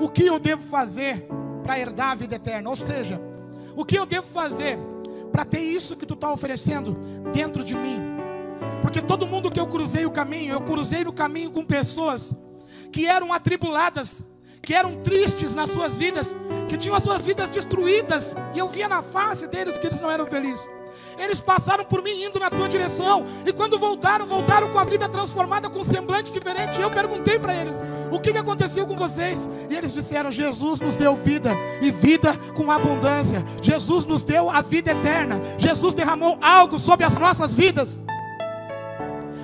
o 0.00 0.08
que 0.08 0.26
eu 0.26 0.38
devo 0.38 0.62
fazer 0.62 1.26
para 1.62 1.78
herdar 1.78 2.10
a 2.10 2.14
vida 2.14 2.36
eterna? 2.36 2.68
Ou 2.68 2.76
seja, 2.76 3.20
o 3.74 3.84
que 3.84 3.98
eu 3.98 4.06
devo 4.06 4.26
fazer 4.26 4.78
para 5.32 5.44
ter 5.44 5.60
isso 5.60 5.96
que 5.96 6.06
tu 6.06 6.14
está 6.14 6.32
oferecendo 6.32 6.94
dentro 7.32 7.64
de 7.64 7.74
mim? 7.74 8.00
Porque 8.82 9.00
todo 9.00 9.26
mundo 9.26 9.50
que 9.50 9.60
eu 9.60 9.66
cruzei 9.66 10.06
o 10.06 10.10
caminho, 10.10 10.54
eu 10.54 10.60
cruzei 10.60 11.04
no 11.04 11.12
caminho 11.12 11.50
com 11.50 11.64
pessoas 11.64 12.34
que 12.92 13.06
eram 13.06 13.32
atribuladas, 13.32 14.24
que 14.66 14.74
eram 14.74 14.96
tristes 14.96 15.54
nas 15.54 15.70
suas 15.70 15.96
vidas, 15.96 16.34
que 16.68 16.76
tinham 16.76 16.96
as 16.96 17.04
suas 17.04 17.24
vidas 17.24 17.48
destruídas, 17.48 18.34
e 18.52 18.58
eu 18.58 18.68
via 18.68 18.88
na 18.88 19.00
face 19.00 19.46
deles 19.46 19.78
que 19.78 19.86
eles 19.86 20.00
não 20.00 20.10
eram 20.10 20.26
felizes. 20.26 20.68
Eles 21.16 21.40
passaram 21.40 21.84
por 21.84 22.02
mim 22.02 22.24
indo 22.24 22.40
na 22.40 22.50
tua 22.50 22.68
direção. 22.68 23.24
E 23.46 23.52
quando 23.52 23.78
voltaram, 23.78 24.26
voltaram 24.26 24.72
com 24.72 24.78
a 24.78 24.84
vida 24.84 25.08
transformada, 25.08 25.70
com 25.70 25.78
um 25.78 25.84
semblante 25.84 26.32
diferente. 26.32 26.78
E 26.78 26.82
eu 26.82 26.90
perguntei 26.90 27.38
para 27.38 27.54
eles: 27.54 27.76
o 28.10 28.18
que, 28.18 28.32
que 28.32 28.38
aconteceu 28.38 28.84
com 28.86 28.96
vocês? 28.96 29.48
E 29.70 29.74
eles 29.74 29.94
disseram: 29.94 30.32
Jesus 30.32 30.80
nos 30.80 30.96
deu 30.96 31.14
vida 31.14 31.52
e 31.80 31.92
vida 31.92 32.36
com 32.54 32.70
abundância. 32.70 33.44
Jesus 33.62 34.04
nos 34.04 34.24
deu 34.24 34.50
a 34.50 34.62
vida 34.62 34.90
eterna. 34.90 35.40
Jesus 35.56 35.94
derramou 35.94 36.38
algo 36.42 36.78
sobre 36.78 37.06
as 37.06 37.16
nossas 37.16 37.54
vidas. 37.54 38.00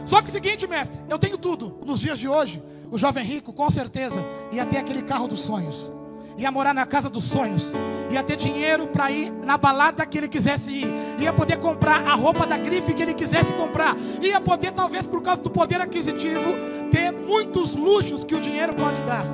Só 0.04 0.20
que 0.20 0.30
seguinte, 0.30 0.66
mestre, 0.66 1.00
eu 1.08 1.18
tenho 1.18 1.38
tudo. 1.38 1.78
Nos 1.86 2.00
dias 2.00 2.18
de 2.18 2.28
hoje, 2.28 2.60
o 2.92 2.98
jovem 2.98 3.24
rico, 3.24 3.54
com 3.54 3.70
certeza, 3.70 4.22
ia 4.52 4.66
ter 4.66 4.76
aquele 4.76 5.00
carro 5.00 5.26
dos 5.26 5.40
sonhos. 5.40 5.90
Ia 6.36 6.52
morar 6.52 6.74
na 6.74 6.84
casa 6.84 7.08
dos 7.08 7.24
sonhos, 7.24 7.72
ia 8.10 8.22
ter 8.22 8.36
dinheiro 8.36 8.86
para 8.86 9.10
ir 9.10 9.32
na 9.32 9.56
balada 9.56 10.04
que 10.04 10.18
ele 10.18 10.28
quisesse 10.28 10.70
ir, 10.70 10.86
ia 11.18 11.32
poder 11.32 11.56
comprar 11.56 12.06
a 12.06 12.14
roupa 12.14 12.46
da 12.46 12.58
grife 12.58 12.92
que 12.92 13.02
ele 13.02 13.14
quisesse 13.14 13.50
comprar, 13.54 13.96
ia 14.20 14.38
poder, 14.42 14.72
talvez 14.72 15.06
por 15.06 15.22
causa 15.22 15.40
do 15.40 15.48
poder 15.48 15.80
aquisitivo, 15.80 16.52
ter 16.90 17.10
muitos 17.12 17.74
luxos 17.74 18.24
que 18.24 18.34
o 18.34 18.40
dinheiro 18.40 18.74
pode 18.74 19.00
dar, 19.02 19.24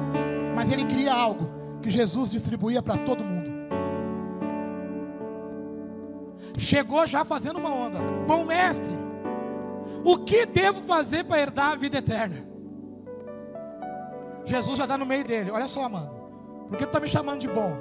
mas 0.54 0.70
ele 0.70 0.84
queria 0.84 1.12
algo 1.12 1.50
que 1.82 1.90
Jesus 1.90 2.30
distribuía 2.30 2.80
para 2.80 2.96
todo 2.98 3.24
mundo. 3.24 3.48
Chegou 6.56 7.04
já 7.08 7.24
fazendo 7.24 7.58
uma 7.58 7.74
onda, 7.74 7.98
bom 8.24 8.44
mestre, 8.44 8.92
o 10.04 10.16
que 10.18 10.46
devo 10.46 10.80
fazer 10.82 11.24
para 11.24 11.40
herdar 11.40 11.72
a 11.72 11.76
vida 11.76 11.98
eterna? 11.98 12.47
Jesus 14.48 14.78
já 14.78 14.84
está 14.84 14.96
no 14.96 15.06
meio 15.06 15.24
dele, 15.24 15.50
olha 15.50 15.68
só, 15.68 15.88
mano. 15.88 16.10
Por 16.68 16.76
que 16.76 16.84
tu 16.84 16.88
está 16.88 17.00
me 17.00 17.08
chamando 17.08 17.40
de 17.40 17.48
bom? 17.48 17.76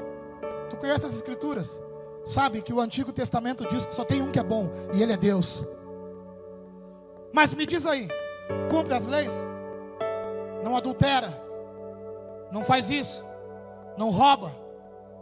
Tu 0.70 0.78
conhece 0.78 1.06
as 1.06 1.14
escrituras? 1.14 1.82
Sabe 2.26 2.62
que 2.62 2.74
o 2.74 2.82
Antigo 2.82 3.12
Testamento 3.14 3.68
diz 3.70 3.86
que 3.86 3.96
só 3.96 4.04
tem 4.04 4.22
um 4.22 4.32
que 4.32 4.40
é 4.40 4.44
bom, 4.44 4.70
e 4.94 5.02
ele 5.02 5.14
é 5.14 5.18
Deus. 5.18 5.66
Mas 7.32 7.54
me 7.54 7.66
diz 7.66 7.86
aí, 7.86 8.08
cumpre 8.70 8.94
as 8.94 9.06
leis? 9.06 9.32
Não 10.64 10.76
adultera, 10.76 11.42
não 12.52 12.64
faz 12.64 12.90
isso, 12.90 13.24
não 13.98 14.10
rouba, 14.10 14.54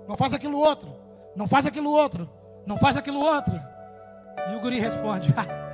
não 0.08 0.16
faz 0.16 0.34
aquilo 0.34 0.58
outro, 0.58 0.90
não 1.36 1.48
faz 1.48 1.66
aquilo 1.66 1.92
outro, 1.92 2.30
não 2.66 2.78
faz 2.78 2.98
aquilo 2.98 3.20
outro. 3.20 3.54
E 4.52 4.56
o 4.56 4.60
guri 4.60 4.80
responde: 4.80 5.34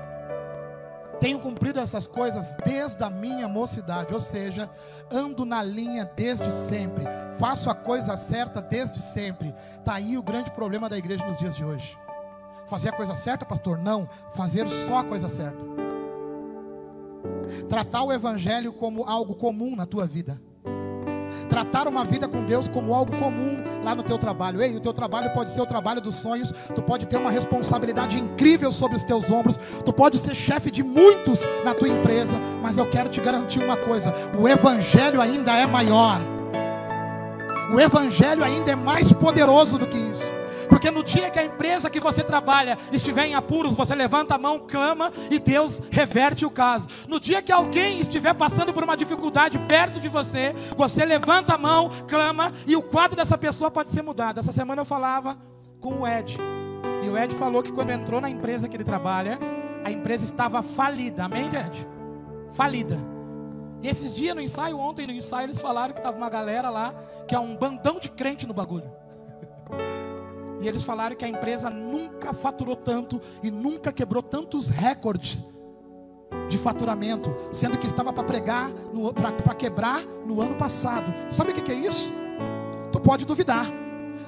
Tenho 1.21 1.39
cumprido 1.39 1.79
essas 1.79 2.07
coisas 2.07 2.57
desde 2.65 3.03
a 3.03 3.09
minha 3.09 3.47
mocidade, 3.47 4.11
ou 4.11 4.19
seja, 4.19 4.67
ando 5.11 5.45
na 5.45 5.61
linha 5.61 6.03
desde 6.03 6.49
sempre, 6.49 7.05
faço 7.37 7.69
a 7.69 7.75
coisa 7.75 8.17
certa 8.17 8.59
desde 8.59 8.99
sempre. 8.99 9.53
Está 9.77 9.93
aí 9.93 10.17
o 10.17 10.23
grande 10.23 10.49
problema 10.49 10.89
da 10.89 10.97
igreja 10.97 11.23
nos 11.23 11.37
dias 11.37 11.55
de 11.55 11.63
hoje. 11.63 11.95
Fazer 12.67 12.89
a 12.89 12.93
coisa 12.93 13.15
certa, 13.15 13.45
pastor? 13.45 13.77
Não, 13.77 14.09
fazer 14.31 14.67
só 14.67 14.97
a 14.97 15.03
coisa 15.03 15.29
certa. 15.29 15.59
Tratar 17.69 18.03
o 18.03 18.11
evangelho 18.11 18.73
como 18.73 19.03
algo 19.03 19.35
comum 19.35 19.75
na 19.75 19.85
tua 19.85 20.07
vida 20.07 20.41
tratar 21.49 21.87
uma 21.87 22.03
vida 22.03 22.27
com 22.27 22.43
Deus 22.43 22.67
como 22.67 22.93
algo 22.93 23.15
comum 23.17 23.63
lá 23.83 23.95
no 23.95 24.03
teu 24.03 24.17
trabalho. 24.17 24.61
Ei, 24.61 24.75
o 24.75 24.79
teu 24.79 24.93
trabalho 24.93 25.31
pode 25.31 25.51
ser 25.51 25.61
o 25.61 25.65
trabalho 25.65 26.01
dos 26.01 26.15
sonhos, 26.15 26.53
tu 26.75 26.81
pode 26.81 27.05
ter 27.05 27.17
uma 27.17 27.31
responsabilidade 27.31 28.19
incrível 28.19 28.71
sobre 28.71 28.97
os 28.97 29.03
teus 29.03 29.29
ombros, 29.29 29.59
tu 29.85 29.93
pode 29.93 30.17
ser 30.17 30.35
chefe 30.35 30.71
de 30.71 30.83
muitos 30.83 31.41
na 31.63 31.73
tua 31.73 31.89
empresa, 31.89 32.33
mas 32.61 32.77
eu 32.77 32.89
quero 32.89 33.09
te 33.09 33.21
garantir 33.21 33.63
uma 33.63 33.77
coisa: 33.77 34.13
o 34.37 34.47
evangelho 34.47 35.21
ainda 35.21 35.55
é 35.55 35.65
maior. 35.65 36.19
O 37.73 37.79
evangelho 37.79 38.43
ainda 38.43 38.71
é 38.71 38.75
mais 38.75 39.13
poderoso 39.13 39.77
do 39.77 39.87
que 39.87 39.97
isso. 39.97 40.40
Porque 40.71 40.89
no 40.89 41.03
dia 41.03 41.29
que 41.29 41.37
a 41.37 41.43
empresa 41.43 41.89
que 41.89 41.99
você 41.99 42.23
trabalha 42.23 42.77
estiver 42.93 43.25
em 43.25 43.35
apuros, 43.35 43.75
você 43.75 43.93
levanta 43.93 44.35
a 44.35 44.37
mão, 44.37 44.57
clama 44.57 45.11
e 45.29 45.37
Deus 45.37 45.81
reverte 45.91 46.45
o 46.45 46.49
caso. 46.49 46.87
No 47.09 47.19
dia 47.19 47.41
que 47.41 47.51
alguém 47.51 47.99
estiver 47.99 48.33
passando 48.33 48.73
por 48.73 48.81
uma 48.81 48.95
dificuldade 48.95 49.59
perto 49.59 49.99
de 49.99 50.07
você, 50.07 50.55
você 50.77 51.03
levanta 51.03 51.55
a 51.55 51.57
mão, 51.57 51.91
clama 52.07 52.53
e 52.65 52.77
o 52.77 52.81
quadro 52.81 53.17
dessa 53.17 53.37
pessoa 53.37 53.69
pode 53.69 53.89
ser 53.89 54.01
mudado. 54.01 54.39
Essa 54.39 54.53
semana 54.53 54.79
eu 54.79 54.85
falava 54.85 55.37
com 55.81 56.03
o 56.03 56.07
Ed. 56.07 56.37
E 57.03 57.09
o 57.09 57.17
Ed 57.17 57.35
falou 57.35 57.61
que 57.61 57.73
quando 57.73 57.89
entrou 57.89 58.21
na 58.21 58.29
empresa 58.29 58.69
que 58.69 58.77
ele 58.77 58.85
trabalha, 58.85 59.37
a 59.83 59.91
empresa 59.91 60.23
estava 60.23 60.63
falida. 60.63 61.25
Amém, 61.25 61.47
Ed? 61.47 61.85
Falida. 62.53 62.97
E 63.83 63.89
esses 63.89 64.15
dias 64.15 64.33
no 64.33 64.41
ensaio, 64.41 64.79
ontem 64.79 65.05
no 65.05 65.11
ensaio, 65.11 65.47
eles 65.47 65.59
falaram 65.59 65.93
que 65.93 65.99
estava 65.99 66.15
uma 66.15 66.29
galera 66.29 66.69
lá, 66.69 66.93
que 67.27 67.35
é 67.35 67.39
um 67.39 67.57
bandão 67.57 67.99
de 67.99 68.09
crente 68.09 68.47
no 68.47 68.53
bagulho. 68.53 68.89
E 70.61 70.67
eles 70.67 70.83
falaram 70.83 71.15
que 71.15 71.25
a 71.25 71.27
empresa 71.27 71.69
nunca 71.69 72.33
faturou 72.33 72.75
tanto 72.75 73.19
e 73.41 73.49
nunca 73.49 73.91
quebrou 73.91 74.21
tantos 74.21 74.69
recordes 74.69 75.43
de 76.47 76.57
faturamento, 76.57 77.35
sendo 77.51 77.77
que 77.77 77.87
estava 77.87 78.13
para 78.13 78.23
pregar, 78.23 78.69
para 79.43 79.55
quebrar 79.55 80.03
no 80.25 80.39
ano 80.39 80.55
passado. 80.55 81.13
Sabe 81.29 81.51
o 81.51 81.55
que, 81.55 81.61
que 81.61 81.71
é 81.71 81.75
isso? 81.75 82.11
Tu 82.91 82.99
pode 82.99 83.25
duvidar, 83.25 83.65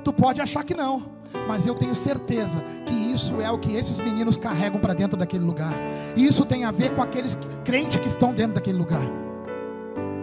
tu 0.03 0.11
pode 0.11 0.41
achar 0.41 0.63
que 0.63 0.73
não, 0.73 1.03
mas 1.47 1.67
eu 1.67 1.75
tenho 1.75 1.93
certeza 1.93 2.63
que 2.85 2.93
isso 2.93 3.39
é 3.39 3.51
o 3.51 3.59
que 3.59 3.75
esses 3.75 3.99
meninos 3.99 4.35
carregam 4.35 4.79
para 4.79 4.93
dentro 4.93 5.17
daquele 5.17 5.45
lugar. 5.45 5.73
Isso 6.15 6.45
tem 6.45 6.65
a 6.65 6.71
ver 6.71 6.95
com 6.95 7.01
aqueles 7.01 7.37
crentes 7.63 7.99
que 7.99 8.07
estão 8.07 8.33
dentro 8.33 8.55
daquele 8.55 8.77
lugar. 8.77 9.05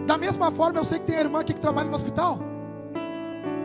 Da 0.05 0.17
mesma 0.17 0.51
forma, 0.51 0.79
eu 0.79 0.83
sei 0.83 0.99
que 0.99 1.05
tem 1.05 1.15
a 1.15 1.21
irmã 1.21 1.39
aqui 1.39 1.53
que 1.53 1.61
trabalha 1.61 1.89
no 1.89 1.95
hospital. 1.95 2.50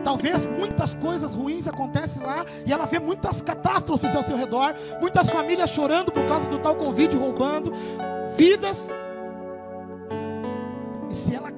Talvez 0.07 0.45
muitas 0.45 0.95
coisas 0.95 1.35
ruins 1.35 1.67
acontecem 1.67 2.23
lá 2.23 2.45
e 2.65 2.71
ela 2.71 2.85
vê 2.85 2.97
muitas 2.97 3.41
catástrofes 3.41 4.15
ao 4.15 4.23
seu 4.23 4.37
redor, 4.37 4.73
muitas 5.01 5.29
famílias 5.29 5.69
chorando 5.69 6.13
por 6.13 6.25
causa 6.25 6.49
do 6.49 6.57
tal 6.59 6.77
Covid, 6.77 7.13
roubando 7.17 7.73
vidas. 8.37 8.89
E 11.09 11.13
se 11.13 11.35
ela, 11.35 11.51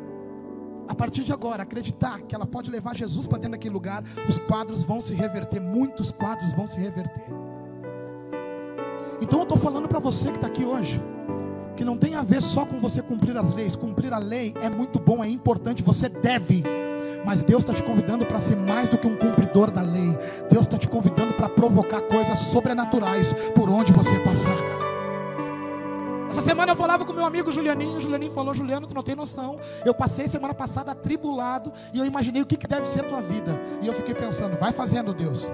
a 0.87 0.95
partir 0.95 1.23
de 1.23 1.31
agora, 1.31 1.61
acreditar 1.61 2.21
que 2.21 2.33
ela 2.33 2.47
pode 2.47 2.71
levar 2.71 2.95
Jesus 2.95 3.27
para 3.27 3.37
dentro 3.37 3.51
daquele 3.51 3.71
lugar, 3.75 4.03
os 4.27 4.39
quadros 4.39 4.83
vão 4.83 4.99
se 4.99 5.13
reverter, 5.13 5.61
muitos 5.61 6.11
quadros 6.11 6.51
vão 6.51 6.65
se 6.65 6.79
reverter. 6.79 7.27
Então 9.21 9.41
eu 9.41 9.43
estou 9.43 9.59
falando 9.59 9.87
para 9.87 9.99
você 9.99 10.31
que 10.31 10.37
está 10.37 10.47
aqui 10.47 10.65
hoje 10.65 10.99
que 11.77 11.85
não 11.85 11.95
tem 11.95 12.15
a 12.15 12.23
ver 12.23 12.41
só 12.41 12.65
com 12.65 12.79
você 12.79 12.99
cumprir 12.99 13.37
as 13.37 13.53
leis. 13.53 13.75
Cumprir 13.75 14.11
a 14.11 14.17
lei 14.17 14.55
é 14.59 14.71
muito 14.71 14.99
bom, 14.99 15.23
é 15.23 15.29
importante, 15.29 15.83
você 15.83 16.09
deve. 16.09 16.63
Mas 17.25 17.43
Deus 17.43 17.63
está 17.63 17.73
te 17.73 17.83
convidando 17.83 18.25
para 18.25 18.39
ser 18.39 18.55
mais 18.55 18.89
do 18.89 18.97
que 18.97 19.07
um 19.07 19.15
cumpridor 19.15 19.71
da 19.71 19.81
lei. 19.81 20.17
Deus 20.49 20.63
está 20.63 20.77
te 20.77 20.87
convidando 20.87 21.33
para 21.33 21.49
provocar 21.49 22.01
coisas 22.01 22.39
sobrenaturais 22.39 23.33
por 23.55 23.69
onde 23.69 23.91
você 23.91 24.19
passar, 24.19 24.55
cara. 24.55 24.89
Essa 26.29 26.41
semana 26.41 26.71
eu 26.71 26.75
falava 26.75 27.05
com 27.05 27.11
meu 27.11 27.25
amigo 27.25 27.51
Julianinho. 27.51 27.97
O 27.97 28.01
Julianinho 28.01 28.31
falou: 28.31 28.53
Juliano, 28.53 28.87
tu 28.87 28.93
não 28.93 29.03
tem 29.03 29.15
noção. 29.15 29.59
Eu 29.83 29.93
passei 29.93 30.27
semana 30.27 30.53
passada 30.53 30.91
atribulado 30.91 31.73
e 31.93 31.99
eu 31.99 32.05
imaginei 32.05 32.41
o 32.41 32.45
que, 32.45 32.55
que 32.55 32.67
deve 32.67 32.87
ser 32.87 33.01
a 33.01 33.03
tua 33.03 33.21
vida. 33.21 33.59
E 33.81 33.87
eu 33.87 33.93
fiquei 33.93 34.13
pensando: 34.13 34.57
vai 34.57 34.71
fazendo, 34.71 35.13
Deus. 35.13 35.51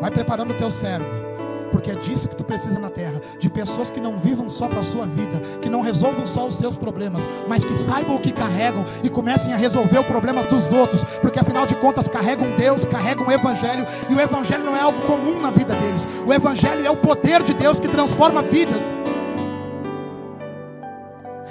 Vai 0.00 0.10
preparando 0.10 0.50
o 0.50 0.58
teu 0.58 0.70
cérebro 0.70 1.25
porque 1.70 1.90
é 1.90 1.94
disso 1.94 2.28
que 2.28 2.36
tu 2.36 2.44
precisa 2.44 2.78
na 2.78 2.90
terra, 2.90 3.20
de 3.38 3.48
pessoas 3.48 3.90
que 3.90 4.00
não 4.00 4.18
vivam 4.18 4.48
só 4.48 4.68
para 4.68 4.80
a 4.80 4.84
sua 4.84 5.06
vida, 5.06 5.40
que 5.60 5.70
não 5.70 5.80
resolvam 5.80 6.26
só 6.26 6.46
os 6.46 6.56
seus 6.56 6.76
problemas, 6.76 7.28
mas 7.48 7.64
que 7.64 7.74
saibam 7.74 8.16
o 8.16 8.20
que 8.20 8.32
carregam 8.32 8.84
e 9.02 9.08
comecem 9.08 9.52
a 9.52 9.56
resolver 9.56 9.98
o 9.98 10.04
problema 10.04 10.42
dos 10.44 10.72
outros, 10.72 11.04
porque 11.20 11.38
afinal 11.38 11.66
de 11.66 11.74
contas 11.76 12.08
carregam 12.08 12.50
Deus, 12.56 12.84
carregam 12.84 13.26
o 13.26 13.32
Evangelho, 13.32 13.86
e 14.08 14.14
o 14.14 14.20
Evangelho 14.20 14.64
não 14.64 14.76
é 14.76 14.80
algo 14.80 15.00
comum 15.02 15.40
na 15.40 15.50
vida 15.50 15.74
deles, 15.74 16.06
o 16.26 16.32
Evangelho 16.32 16.86
é 16.86 16.90
o 16.90 16.96
poder 16.96 17.42
de 17.42 17.54
Deus 17.54 17.78
que 17.78 17.88
transforma 17.88 18.42
vidas. 18.42 18.95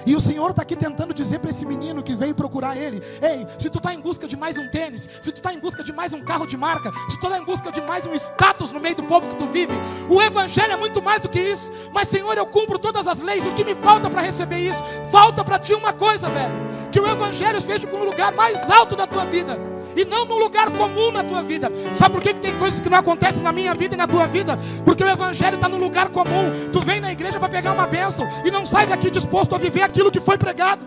E 0.05 0.15
o 0.15 0.19
Senhor 0.19 0.51
está 0.51 0.61
aqui 0.61 0.75
tentando 0.75 1.13
dizer 1.13 1.39
para 1.39 1.49
esse 1.49 1.65
menino 1.65 2.03
que 2.03 2.15
veio 2.15 2.35
procurar 2.35 2.77
ele: 2.77 3.01
Ei, 3.21 3.47
se 3.57 3.69
tu 3.69 3.79
está 3.79 3.93
em 3.93 3.99
busca 3.99 4.27
de 4.27 4.37
mais 4.37 4.57
um 4.57 4.67
tênis, 4.69 5.09
se 5.21 5.31
tu 5.31 5.37
está 5.37 5.53
em 5.53 5.59
busca 5.59 5.83
de 5.83 5.91
mais 5.91 6.13
um 6.13 6.21
carro 6.21 6.45
de 6.45 6.55
marca, 6.55 6.91
se 7.09 7.19
tu 7.19 7.25
está 7.25 7.39
em 7.39 7.43
busca 7.43 7.71
de 7.71 7.81
mais 7.81 8.05
um 8.05 8.13
status 8.13 8.71
no 8.71 8.79
meio 8.79 8.95
do 8.95 9.03
povo 9.03 9.27
que 9.27 9.35
tu 9.35 9.47
vive, 9.47 9.73
o 10.09 10.21
Evangelho 10.21 10.73
é 10.73 10.77
muito 10.77 11.01
mais 11.01 11.21
do 11.21 11.29
que 11.29 11.39
isso. 11.39 11.71
Mas, 11.91 12.07
Senhor, 12.07 12.37
eu 12.37 12.45
cumpro 12.45 12.77
todas 12.77 13.07
as 13.07 13.19
leis, 13.19 13.45
o 13.45 13.53
que 13.53 13.63
me 13.63 13.75
falta 13.75 14.09
para 14.09 14.21
receber 14.21 14.59
isso? 14.59 14.83
Falta 15.11 15.43
para 15.43 15.57
ti 15.57 15.73
uma 15.73 15.93
coisa, 15.93 16.29
velho: 16.29 16.53
que 16.91 16.99
o 16.99 17.07
Evangelho 17.07 17.57
esteja 17.57 17.87
para 17.87 17.99
um 17.99 18.05
lugar 18.05 18.31
mais 18.31 18.69
alto 18.69 18.95
da 18.95 19.07
tua 19.07 19.25
vida. 19.25 19.74
E 19.95 20.05
não 20.05 20.25
no 20.25 20.37
lugar 20.37 20.69
comum 20.71 21.11
na 21.11 21.23
tua 21.23 21.41
vida. 21.41 21.71
Sabe 21.95 22.15
por 22.15 22.21
que, 22.21 22.33
que 22.33 22.39
tem 22.39 22.57
coisas 22.57 22.79
que 22.79 22.89
não 22.89 22.97
acontecem 22.97 23.41
na 23.41 23.51
minha 23.51 23.73
vida 23.73 23.95
e 23.95 23.97
na 23.97 24.07
tua 24.07 24.27
vida? 24.27 24.59
Porque 24.83 25.03
o 25.03 25.09
Evangelho 25.09 25.55
está 25.55 25.69
no 25.69 25.77
lugar 25.77 26.09
comum. 26.09 26.51
Tu 26.71 26.81
vem 26.81 26.99
na 26.99 27.11
igreja 27.11 27.39
para 27.39 27.49
pegar 27.49 27.73
uma 27.73 27.87
bênção 27.87 28.27
e 28.43 28.51
não 28.51 28.65
sai 28.65 28.85
daqui 28.85 29.09
disposto 29.09 29.55
a 29.55 29.57
viver 29.57 29.83
aquilo 29.83 30.11
que 30.11 30.19
foi 30.19 30.37
pregado. 30.37 30.85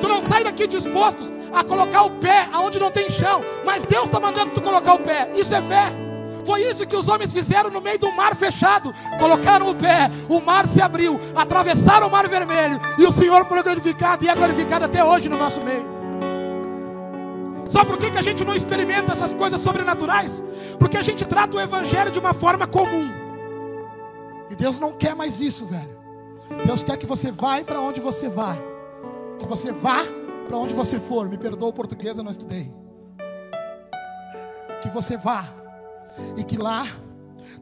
Tu 0.00 0.08
não 0.08 0.22
sai 0.28 0.44
daqui 0.44 0.66
disposto 0.66 1.32
a 1.52 1.62
colocar 1.62 2.02
o 2.02 2.10
pé 2.10 2.48
aonde 2.52 2.78
não 2.78 2.90
tem 2.90 3.08
chão, 3.08 3.42
mas 3.64 3.86
Deus 3.86 4.04
está 4.04 4.18
mandando 4.18 4.52
tu 4.52 4.60
colocar 4.60 4.94
o 4.94 4.98
pé. 4.98 5.30
Isso 5.34 5.54
é 5.54 5.62
fé. 5.62 5.92
Foi 6.44 6.62
isso 6.62 6.86
que 6.86 6.96
os 6.96 7.08
homens 7.08 7.32
fizeram 7.32 7.70
no 7.70 7.80
meio 7.80 7.98
do 7.98 8.12
mar 8.12 8.36
fechado. 8.36 8.94
Colocaram 9.18 9.70
o 9.70 9.74
pé, 9.74 10.10
o 10.28 10.40
mar 10.40 10.66
se 10.66 10.82
abriu, 10.82 11.18
atravessaram 11.34 12.08
o 12.08 12.10
mar 12.10 12.28
vermelho 12.28 12.78
e 12.98 13.06
o 13.06 13.12
Senhor 13.12 13.46
foi 13.46 13.62
glorificado 13.62 14.24
e 14.24 14.28
é 14.28 14.34
glorificado 14.34 14.84
até 14.84 15.02
hoje 15.02 15.28
no 15.28 15.38
nosso 15.38 15.60
meio. 15.62 15.93
Sabe 17.68 17.86
por 17.86 17.98
que, 17.98 18.10
que 18.10 18.18
a 18.18 18.22
gente 18.22 18.44
não 18.44 18.54
experimenta 18.54 19.12
essas 19.12 19.32
coisas 19.32 19.60
sobrenaturais? 19.60 20.42
Porque 20.78 20.96
a 20.96 21.02
gente 21.02 21.24
trata 21.24 21.56
o 21.56 21.60
Evangelho 21.60 22.10
de 22.10 22.18
uma 22.18 22.34
forma 22.34 22.66
comum. 22.66 23.10
E 24.50 24.54
Deus 24.54 24.78
não 24.78 24.92
quer 24.92 25.14
mais 25.14 25.40
isso, 25.40 25.66
velho. 25.66 25.94
Deus 26.66 26.82
quer 26.82 26.96
que 26.96 27.06
você 27.06 27.30
vá 27.30 27.62
para 27.64 27.80
onde 27.80 28.00
você 28.00 28.28
vai. 28.28 28.62
Que 29.38 29.46
você 29.46 29.72
vá 29.72 30.04
para 30.46 30.56
onde 30.56 30.74
você 30.74 31.00
for. 31.00 31.28
Me 31.28 31.38
perdoa 31.38 31.70
o 31.70 31.72
português, 31.72 32.16
eu 32.16 32.24
não 32.24 32.30
estudei. 32.30 32.72
Que 34.82 34.90
você 34.90 35.16
vá 35.16 35.48
e 36.36 36.44
que 36.44 36.56
lá 36.56 36.86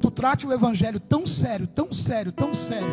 tu 0.01 0.11
trate 0.11 0.47
o 0.47 0.53
evangelho 0.53 0.99
tão 0.99 1.27
sério, 1.27 1.67
tão 1.67 1.93
sério, 1.93 2.33
tão 2.33 2.53
sério, 2.53 2.93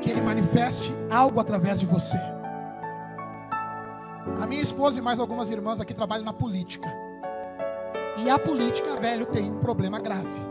que 0.00 0.10
ele 0.10 0.20
manifeste 0.20 0.92
algo 1.10 1.40
através 1.40 1.78
de 1.78 1.86
você. 1.86 2.18
A 4.40 4.46
minha 4.46 4.62
esposa 4.62 4.98
e 4.98 5.02
mais 5.02 5.18
algumas 5.18 5.50
irmãs 5.50 5.80
aqui 5.80 5.94
trabalham 5.94 6.24
na 6.24 6.32
política. 6.32 6.88
E 8.16 8.28
a 8.28 8.38
política, 8.38 8.96
velho, 8.96 9.26
tem 9.26 9.50
um 9.50 9.58
problema 9.58 9.98
grave. 9.98 10.48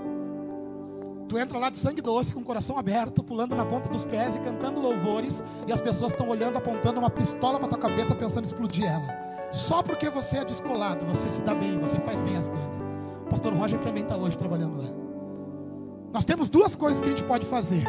Tu 1.27 1.38
entra 1.38 1.60
lá 1.60 1.69
de 1.69 1.77
sangue 1.77 2.01
doce, 2.01 2.34
com 2.34 2.39
o 2.39 2.46
coração 2.46 2.77
aberto, 2.77 3.22
pulando 3.22 3.55
na 3.55 3.65
ponta 3.65 3.89
dos 3.89 4.05
pés 4.05 4.36
e 4.36 4.39
cantando 4.39 4.79
louvores, 4.79 5.43
e 5.67 5.74
as 5.74 5.81
pessoas 5.81 6.13
estão 6.13 6.29
olhando, 6.29 6.57
apontando 6.57 7.00
uma 7.00 7.10
pistola 7.10 7.60
para 7.60 7.67
tua 7.67 7.77
cabeça, 7.77 8.15
pensando 8.15 8.43
em 8.43 8.48
explodir 8.48 8.86
ela. 8.86 9.27
Só 9.51 9.84
porque 9.84 10.10
você 10.10 10.38
é 10.38 10.46
descolado, 10.46 11.05
você 11.05 11.29
se 11.29 11.41
dá 11.41 11.53
bem, 11.53 11.77
você 11.79 11.98
faz 11.98 12.22
bem 12.22 12.38
as 12.38 12.48
coisas. 12.48 12.81
O 13.25 13.29
pastor 13.29 13.53
Roger 13.53 13.79
também 13.79 14.03
está 14.03 14.15
hoje 14.15 14.38
trabalhando 14.38 14.77
lá. 14.77 14.89
Nós 16.13 16.24
temos 16.24 16.50
duas 16.50 16.75
coisas 16.75 17.01
que 17.01 17.07
a 17.07 17.10
gente 17.10 17.24
pode 17.24 17.46
fazer: 17.46 17.84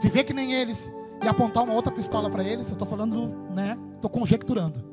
viver 0.00 0.24
que 0.24 0.32
nem 0.32 0.54
eles 0.54 0.90
e 1.22 1.28
apontar 1.28 1.62
uma 1.64 1.74
outra 1.74 1.92
pistola 1.92 2.30
para 2.30 2.42
eles. 2.42 2.68
Eu 2.68 2.72
estou 2.74 2.86
falando, 2.86 3.34
né? 3.54 3.78
Estou 3.94 4.10
conjecturando. 4.10 4.90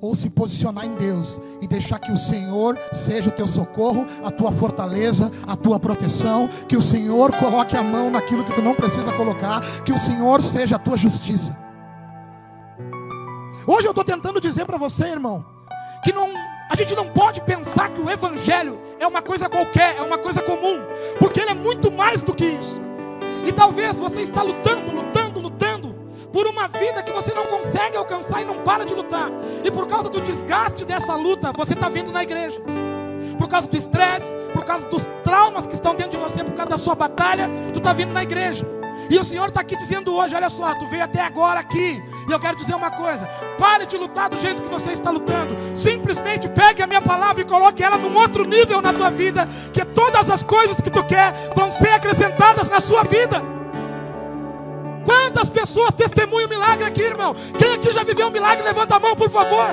Ou 0.00 0.14
se 0.14 0.30
posicionar 0.30 0.86
em 0.86 0.94
Deus 0.94 1.38
e 1.60 1.66
deixar 1.66 1.98
que 1.98 2.10
o 2.10 2.16
Senhor 2.16 2.78
seja 2.90 3.28
o 3.28 3.32
teu 3.32 3.46
socorro, 3.46 4.06
a 4.24 4.30
tua 4.30 4.50
fortaleza, 4.50 5.30
a 5.46 5.54
tua 5.54 5.78
proteção, 5.78 6.48
que 6.66 6.76
o 6.76 6.82
Senhor 6.82 7.36
coloque 7.36 7.76
a 7.76 7.82
mão 7.82 8.10
naquilo 8.10 8.42
que 8.42 8.54
tu 8.54 8.62
não 8.62 8.74
precisa 8.74 9.12
colocar, 9.12 9.60
que 9.82 9.92
o 9.92 9.98
Senhor 9.98 10.42
seja 10.42 10.76
a 10.76 10.78
tua 10.78 10.96
justiça. 10.96 11.56
Hoje 13.66 13.86
eu 13.86 13.90
estou 13.90 14.04
tentando 14.04 14.40
dizer 14.40 14.64
para 14.64 14.78
você, 14.78 15.04
irmão, 15.04 15.44
que 16.02 16.12
não 16.12 16.30
a 16.70 16.76
gente 16.76 16.94
não 16.94 17.08
pode 17.08 17.40
pensar 17.40 17.90
que 17.90 18.00
o 18.00 18.08
Evangelho 18.08 18.78
é 19.00 19.06
uma 19.06 19.20
coisa 19.20 19.48
qualquer, 19.48 19.96
é 19.96 20.02
uma 20.02 20.16
coisa 20.16 20.40
comum, 20.40 20.78
porque 21.18 21.40
ele 21.40 21.50
é 21.50 21.54
muito 21.54 21.90
mais 21.90 22.22
do 22.22 22.32
que 22.32 22.46
isso. 22.46 22.80
E 23.44 23.50
talvez 23.50 23.98
você 23.98 24.20
está 24.20 24.42
lutando, 24.42 24.92
lutando, 24.92 25.09
por 26.32 26.46
uma 26.46 26.68
vida 26.68 27.02
que 27.02 27.12
você 27.12 27.34
não 27.34 27.46
consegue 27.46 27.96
alcançar 27.96 28.42
e 28.42 28.44
não 28.44 28.62
para 28.62 28.84
de 28.84 28.94
lutar. 28.94 29.30
E 29.64 29.70
por 29.70 29.86
causa 29.86 30.08
do 30.08 30.20
desgaste 30.20 30.84
dessa 30.84 31.14
luta, 31.14 31.52
você 31.56 31.74
está 31.74 31.88
vindo 31.88 32.12
na 32.12 32.22
igreja. 32.22 32.60
Por 33.38 33.48
causa 33.48 33.66
do 33.68 33.76
estresse, 33.76 34.36
por 34.52 34.64
causa 34.64 34.88
dos 34.88 35.06
traumas 35.24 35.66
que 35.66 35.74
estão 35.74 35.94
dentro 35.94 36.12
de 36.12 36.16
você, 36.18 36.44
por 36.44 36.54
causa 36.54 36.70
da 36.70 36.78
sua 36.78 36.94
batalha, 36.94 37.48
tu 37.72 37.78
está 37.78 37.92
vindo 37.92 38.12
na 38.12 38.22
igreja. 38.22 38.66
E 39.08 39.18
o 39.18 39.24
Senhor 39.24 39.48
está 39.48 39.60
aqui 39.60 39.76
dizendo 39.76 40.14
hoje: 40.14 40.34
olha 40.34 40.48
só, 40.48 40.74
tu 40.74 40.86
veio 40.86 41.04
até 41.04 41.20
agora 41.20 41.60
aqui. 41.60 42.02
E 42.28 42.32
eu 42.32 42.38
quero 42.38 42.56
dizer 42.56 42.74
uma 42.74 42.90
coisa: 42.90 43.26
pare 43.58 43.86
de 43.86 43.96
lutar 43.96 44.28
do 44.28 44.40
jeito 44.40 44.62
que 44.62 44.68
você 44.68 44.92
está 44.92 45.10
lutando. 45.10 45.56
Simplesmente 45.76 46.48
pegue 46.48 46.82
a 46.82 46.86
minha 46.86 47.02
palavra 47.02 47.42
e 47.42 47.44
coloque 47.44 47.82
ela 47.82 47.98
num 47.98 48.14
outro 48.16 48.44
nível 48.44 48.80
na 48.80 48.92
tua 48.92 49.10
vida. 49.10 49.48
Que 49.72 49.84
todas 49.84 50.30
as 50.30 50.42
coisas 50.42 50.80
que 50.80 50.90
tu 50.90 51.02
quer 51.04 51.50
vão 51.56 51.70
ser 51.70 51.90
acrescentadas 51.90 52.68
na 52.68 52.80
sua 52.80 53.02
vida. 53.02 53.59
Quantas 55.30 55.48
pessoas 55.48 55.94
testemunham 55.94 56.46
o 56.46 56.50
milagre 56.50 56.84
aqui, 56.84 57.02
irmão? 57.02 57.36
Quem 57.56 57.74
aqui 57.74 57.92
já 57.92 58.02
viveu 58.02 58.26
um 58.26 58.30
milagre, 58.30 58.64
levanta 58.64 58.96
a 58.96 59.00
mão, 59.00 59.14
por 59.14 59.30
favor. 59.30 59.66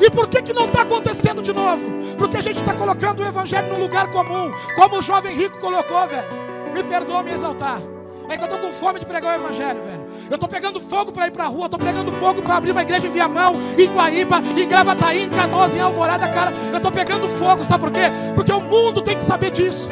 E 0.00 0.10
por 0.10 0.26
que, 0.26 0.42
que 0.42 0.52
não 0.52 0.64
está 0.64 0.82
acontecendo 0.82 1.40
de 1.40 1.52
novo? 1.52 1.80
Porque 2.18 2.38
a 2.38 2.40
gente 2.40 2.58
está 2.58 2.74
colocando 2.74 3.20
o 3.20 3.24
evangelho 3.24 3.72
no 3.72 3.78
lugar 3.78 4.10
comum, 4.10 4.50
como 4.74 4.98
o 4.98 5.02
jovem 5.02 5.36
rico 5.36 5.60
colocou, 5.60 6.08
velho. 6.08 6.26
Me 6.74 6.82
perdoa 6.82 7.22
me 7.22 7.30
exaltar. 7.30 7.80
É 8.28 8.36
que 8.36 8.42
eu 8.42 8.48
estou 8.48 8.58
com 8.58 8.72
fome 8.72 8.98
de 8.98 9.06
pregar 9.06 9.38
o 9.38 9.42
Evangelho, 9.42 9.80
velho. 9.84 10.06
Eu 10.30 10.34
estou 10.34 10.48
pegando 10.48 10.80
fogo 10.80 11.12
para 11.12 11.26
ir 11.26 11.30
para 11.30 11.44
a 11.44 11.46
rua, 11.46 11.66
estou 11.66 11.78
pegando 11.78 12.10
fogo 12.12 12.42
para 12.42 12.56
abrir 12.56 12.70
uma 12.70 12.80
igreja 12.80 13.06
em 13.06 13.10
Viamão, 13.10 13.54
em 13.78 13.86
Guaíba, 13.86 14.38
em 14.38 14.66
Gravataí, 14.66 15.24
em 15.24 15.28
Canoas, 15.28 15.76
em 15.76 15.80
Alvorada, 15.80 16.26
cara. 16.30 16.52
Eu 16.72 16.78
estou 16.78 16.90
pegando 16.90 17.28
fogo, 17.38 17.64
sabe 17.64 17.84
por 17.84 17.92
quê? 17.92 18.10
Porque 18.34 18.50
o 18.50 18.62
mundo 18.62 19.02
tem 19.02 19.16
que 19.16 19.24
saber 19.24 19.50
disso. 19.50 19.90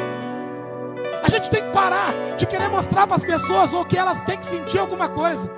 A 1.23 1.29
gente 1.29 1.49
tem 1.49 1.63
que 1.63 1.71
parar 1.71 2.11
de 2.37 2.45
querer 2.45 2.69
mostrar 2.69 3.07
para 3.07 3.15
as 3.15 3.23
pessoas 3.23 3.73
ou 3.73 3.85
que 3.85 3.97
elas 3.97 4.21
têm 4.21 4.37
que 4.37 4.45
sentir 4.45 4.77
alguma 4.77 5.07
coisa. 5.07 5.49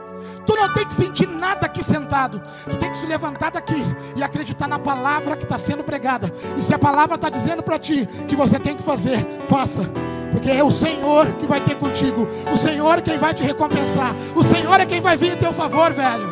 Tu 0.45 0.56
não 0.56 0.71
tem 0.73 0.86
que 0.86 0.93
sentir 0.93 1.28
nada 1.28 1.65
aqui 1.65 1.84
sentado. 1.84 2.41
Tu 2.69 2.78
tem 2.78 2.89
que 2.91 2.97
se 2.97 3.06
levantar 3.08 3.51
daqui 3.51 3.84
e 4.15 4.23
acreditar 4.23 4.67
na 4.67 4.78
palavra 4.78 5.36
que 5.36 5.43
está 5.43 5.58
sendo 5.58 5.84
pregada. 5.84 6.32
E 6.56 6.62
se 6.62 6.73
a 6.73 6.78
palavra 6.80 7.15
está 7.15 7.30
dizendo 7.30 7.63
para 7.63 7.80
ti 7.80 8.08
que 8.28 8.36
você 8.36 8.60
tem 8.60 8.75
que 8.75 8.84
fazer, 8.84 9.25
faça. 9.47 9.89
Porque 10.32 10.51
é 10.51 10.63
o 10.63 10.69
Senhor 10.69 11.34
que 11.34 11.47
vai 11.47 11.62
ter 11.62 11.75
contigo. 11.75 12.28
O 12.54 12.58
Senhor 12.58 12.99
é 12.99 13.01
quem 13.01 13.17
vai 13.17 13.34
te 13.34 13.41
recompensar. 13.41 14.13
O 14.36 14.43
Senhor 14.43 14.80
é 14.80 14.86
quem 14.86 15.01
vai 15.01 15.17
vir 15.17 15.34
em 15.34 15.38
teu 15.38 15.51
favor, 15.51 15.91
velho. 15.91 16.30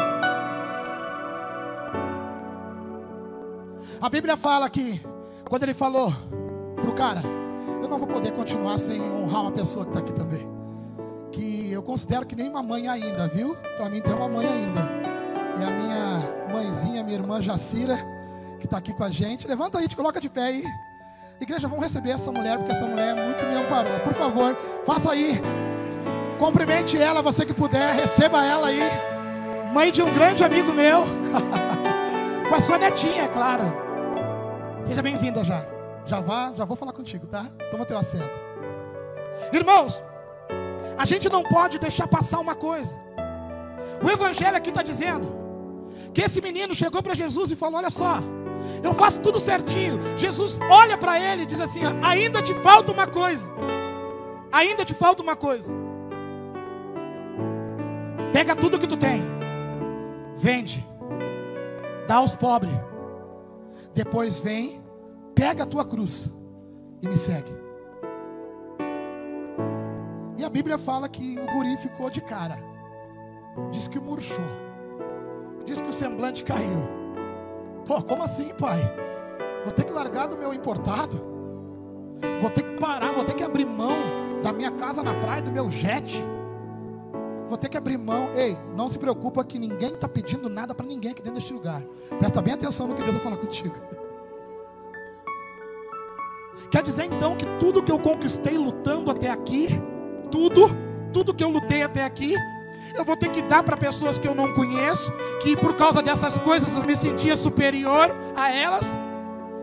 A 3.99 4.09
Bíblia 4.09 4.35
fala 4.35 4.69
que, 4.69 5.01
quando 5.47 5.63
ele 5.63 5.73
falou 5.73 6.13
para 6.75 6.89
o 6.89 6.93
cara, 6.93 7.23
eu 7.83 7.89
não 7.89 7.97
vou 7.97 8.07
poder 8.07 8.31
continuar 8.31 8.77
sem 8.79 9.01
honrar 9.01 9.41
uma 9.41 9.51
pessoa 9.51 9.85
que 9.85 9.91
está 9.91 9.99
aqui 9.99 10.13
também. 10.13 10.49
Que 11.31 11.71
eu 11.71 11.83
considero 11.83 12.25
que 12.25 12.35
nem 12.35 12.49
uma 12.49 12.63
mãe 12.63 12.87
ainda, 12.87 13.27
viu? 13.27 13.55
Para 13.77 13.89
mim 13.89 13.99
tem 13.99 14.13
uma 14.13 14.27
mãe 14.27 14.47
ainda. 14.47 14.81
E 15.59 15.63
a 15.63 15.69
minha 15.69 16.53
mãezinha, 16.53 17.03
minha 17.03 17.17
irmã 17.17 17.41
Jacira, 17.41 17.97
que 18.59 18.65
está 18.65 18.77
aqui 18.77 18.93
com 18.93 19.03
a 19.03 19.09
gente. 19.09 19.47
Levanta 19.47 19.79
aí, 19.79 19.87
te 19.87 19.95
coloca 19.95 20.21
de 20.21 20.29
pé 20.29 20.43
aí. 20.43 20.63
Igreja, 21.41 21.67
vamos 21.67 21.83
receber 21.83 22.11
essa 22.11 22.31
mulher, 22.31 22.57
porque 22.57 22.71
essa 22.71 22.85
mulher 22.85 23.15
muito 23.15 23.43
me 23.43 23.55
amparou. 23.55 23.99
Por 23.99 24.13
favor, 24.13 24.55
faça 24.85 25.11
aí. 25.11 25.41
Cumprimente 26.39 26.97
ela, 26.97 27.21
você 27.21 27.45
que 27.45 27.53
puder, 27.53 27.95
receba 27.95 28.45
ela 28.45 28.67
aí. 28.67 28.79
Mãe 29.73 29.91
de 29.91 30.01
um 30.01 30.13
grande 30.13 30.43
amigo 30.43 30.71
meu. 30.71 31.03
Com 32.47 32.55
a 32.55 32.61
sua 32.61 32.77
netinha, 32.77 33.23
é 33.23 33.27
claro. 33.27 33.63
Seja 34.87 35.01
bem-vinda 35.01 35.43
já. 35.43 35.72
Já 36.05 36.19
vá, 36.19 36.53
já 36.53 36.65
vou 36.65 36.75
falar 36.75 36.93
contigo, 36.93 37.27
tá? 37.27 37.47
Toma 37.71 37.85
teu 37.85 37.97
assento. 37.97 38.29
Irmãos, 39.51 40.03
a 40.97 41.05
gente 41.05 41.29
não 41.29 41.43
pode 41.43 41.79
deixar 41.79 42.07
passar 42.07 42.39
uma 42.39 42.55
coisa. 42.55 42.95
O 44.03 44.09
evangelho 44.09 44.57
aqui 44.57 44.69
está 44.69 44.81
dizendo 44.81 45.31
que 46.13 46.21
esse 46.21 46.41
menino 46.41 46.73
chegou 46.73 47.01
para 47.01 47.13
Jesus 47.13 47.51
e 47.51 47.55
falou: 47.55 47.77
Olha 47.77 47.89
só, 47.89 48.19
eu 48.83 48.93
faço 48.93 49.21
tudo 49.21 49.39
certinho. 49.39 49.99
Jesus 50.17 50.59
olha 50.69 50.97
para 50.97 51.19
ele 51.19 51.43
e 51.43 51.45
diz 51.45 51.59
assim: 51.59 51.81
ainda 52.03 52.41
te 52.41 52.53
falta 52.55 52.91
uma 52.91 53.07
coisa. 53.07 53.49
Ainda 54.51 54.85
te 54.85 54.93
falta 54.93 55.23
uma 55.23 55.35
coisa. 55.35 55.73
Pega 58.31 58.55
tudo 58.55 58.79
que 58.79 58.87
tu 58.87 58.97
tem, 58.97 59.23
vende, 60.35 60.85
dá 62.07 62.15
aos 62.15 62.35
pobres. 62.35 62.73
Depois 63.93 64.39
vem, 64.39 64.82
pega 65.35 65.63
a 65.63 65.65
tua 65.65 65.85
cruz 65.85 66.31
e 67.01 67.07
me 67.07 67.17
segue. 67.17 67.51
E 70.37 70.43
a 70.43 70.49
Bíblia 70.49 70.77
fala 70.77 71.07
que 71.07 71.37
o 71.39 71.45
guri 71.53 71.77
ficou 71.77 72.09
de 72.09 72.21
cara. 72.21 72.57
Diz 73.71 73.87
que 73.87 73.99
murchou. 73.99 74.45
Diz 75.65 75.79
que 75.79 75.89
o 75.89 75.93
semblante 75.93 76.43
caiu. 76.43 76.87
Pô, 77.85 78.01
como 78.01 78.23
assim, 78.23 78.53
pai? 78.53 78.79
Vou 79.63 79.71
ter 79.71 79.85
que 79.85 79.93
largar 79.93 80.27
do 80.27 80.37
meu 80.37 80.53
importado? 80.53 81.23
Vou 82.41 82.49
ter 82.49 82.63
que 82.63 82.77
parar, 82.77 83.11
vou 83.13 83.23
ter 83.25 83.35
que 83.35 83.43
abrir 83.43 83.65
mão 83.65 83.95
da 84.41 84.51
minha 84.51 84.71
casa 84.71 85.01
na 85.03 85.13
praia, 85.13 85.41
do 85.41 85.51
meu 85.51 85.69
jet? 85.69 86.23
Vou 87.47 87.57
ter 87.57 87.69
que 87.69 87.77
abrir 87.77 87.97
mão. 87.97 88.29
Ei, 88.33 88.57
não 88.75 88.89
se 88.89 88.97
preocupa 88.97 89.43
que 89.43 89.59
ninguém 89.59 89.93
está 89.93 90.07
pedindo 90.07 90.49
nada 90.49 90.73
para 90.73 90.85
ninguém 90.85 91.11
aqui 91.11 91.21
dentro 91.21 91.39
deste 91.39 91.53
lugar. 91.53 91.81
Presta 92.19 92.41
bem 92.41 92.53
atenção 92.53 92.87
no 92.87 92.95
que 92.95 93.01
Deus 93.01 93.13
vai 93.13 93.23
falar 93.23 93.37
contigo. 93.37 93.75
Quer 96.73 96.81
dizer 96.81 97.05
então 97.05 97.35
que 97.35 97.45
tudo 97.59 97.83
que 97.83 97.91
eu 97.91 97.99
conquistei 97.99 98.57
lutando 98.57 99.11
até 99.11 99.29
aqui, 99.29 99.79
tudo, 100.31 100.75
tudo 101.13 101.31
que 101.31 101.43
eu 101.43 101.49
lutei 101.49 101.83
até 101.83 102.03
aqui, 102.03 102.35
Eu 102.95 103.05
vou 103.05 103.15
ter 103.15 103.29
que 103.29 103.41
dar 103.43 103.63
para 103.63 103.77
pessoas 103.77 104.19
que 104.19 104.27
eu 104.27 104.35
não 104.35 104.53
conheço, 104.53 105.11
que 105.41 105.55
por 105.55 105.75
causa 105.75 106.01
dessas 106.01 106.37
coisas 106.37 106.75
eu 106.75 106.83
me 106.83 106.95
sentia 106.95 107.35
superior 107.35 108.09
a 108.35 108.51
elas. 108.51 108.85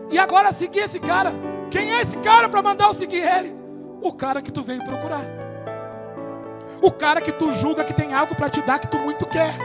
E 0.09 0.17
agora 0.17 0.53
seguir 0.53 0.79
esse 0.79 0.99
cara. 0.99 1.33
Quem 1.69 1.93
é 1.93 2.01
esse 2.01 2.17
cara 2.17 2.49
para 2.49 2.61
mandar 2.61 2.87
eu 2.87 2.93
seguir 2.93 3.23
ele? 3.23 3.55
O 4.01 4.11
cara 4.11 4.41
que 4.41 4.51
tu 4.51 4.63
veio 4.63 4.83
procurar. 4.83 5.25
O 6.81 6.91
cara 6.91 7.21
que 7.21 7.31
tu 7.31 7.53
julga 7.53 7.83
que 7.83 7.93
tem 7.93 8.13
algo 8.13 8.35
para 8.35 8.49
te 8.49 8.61
dar 8.61 8.79
que 8.79 8.87
tu 8.87 8.99
muito 8.99 9.25
quer. 9.25 9.55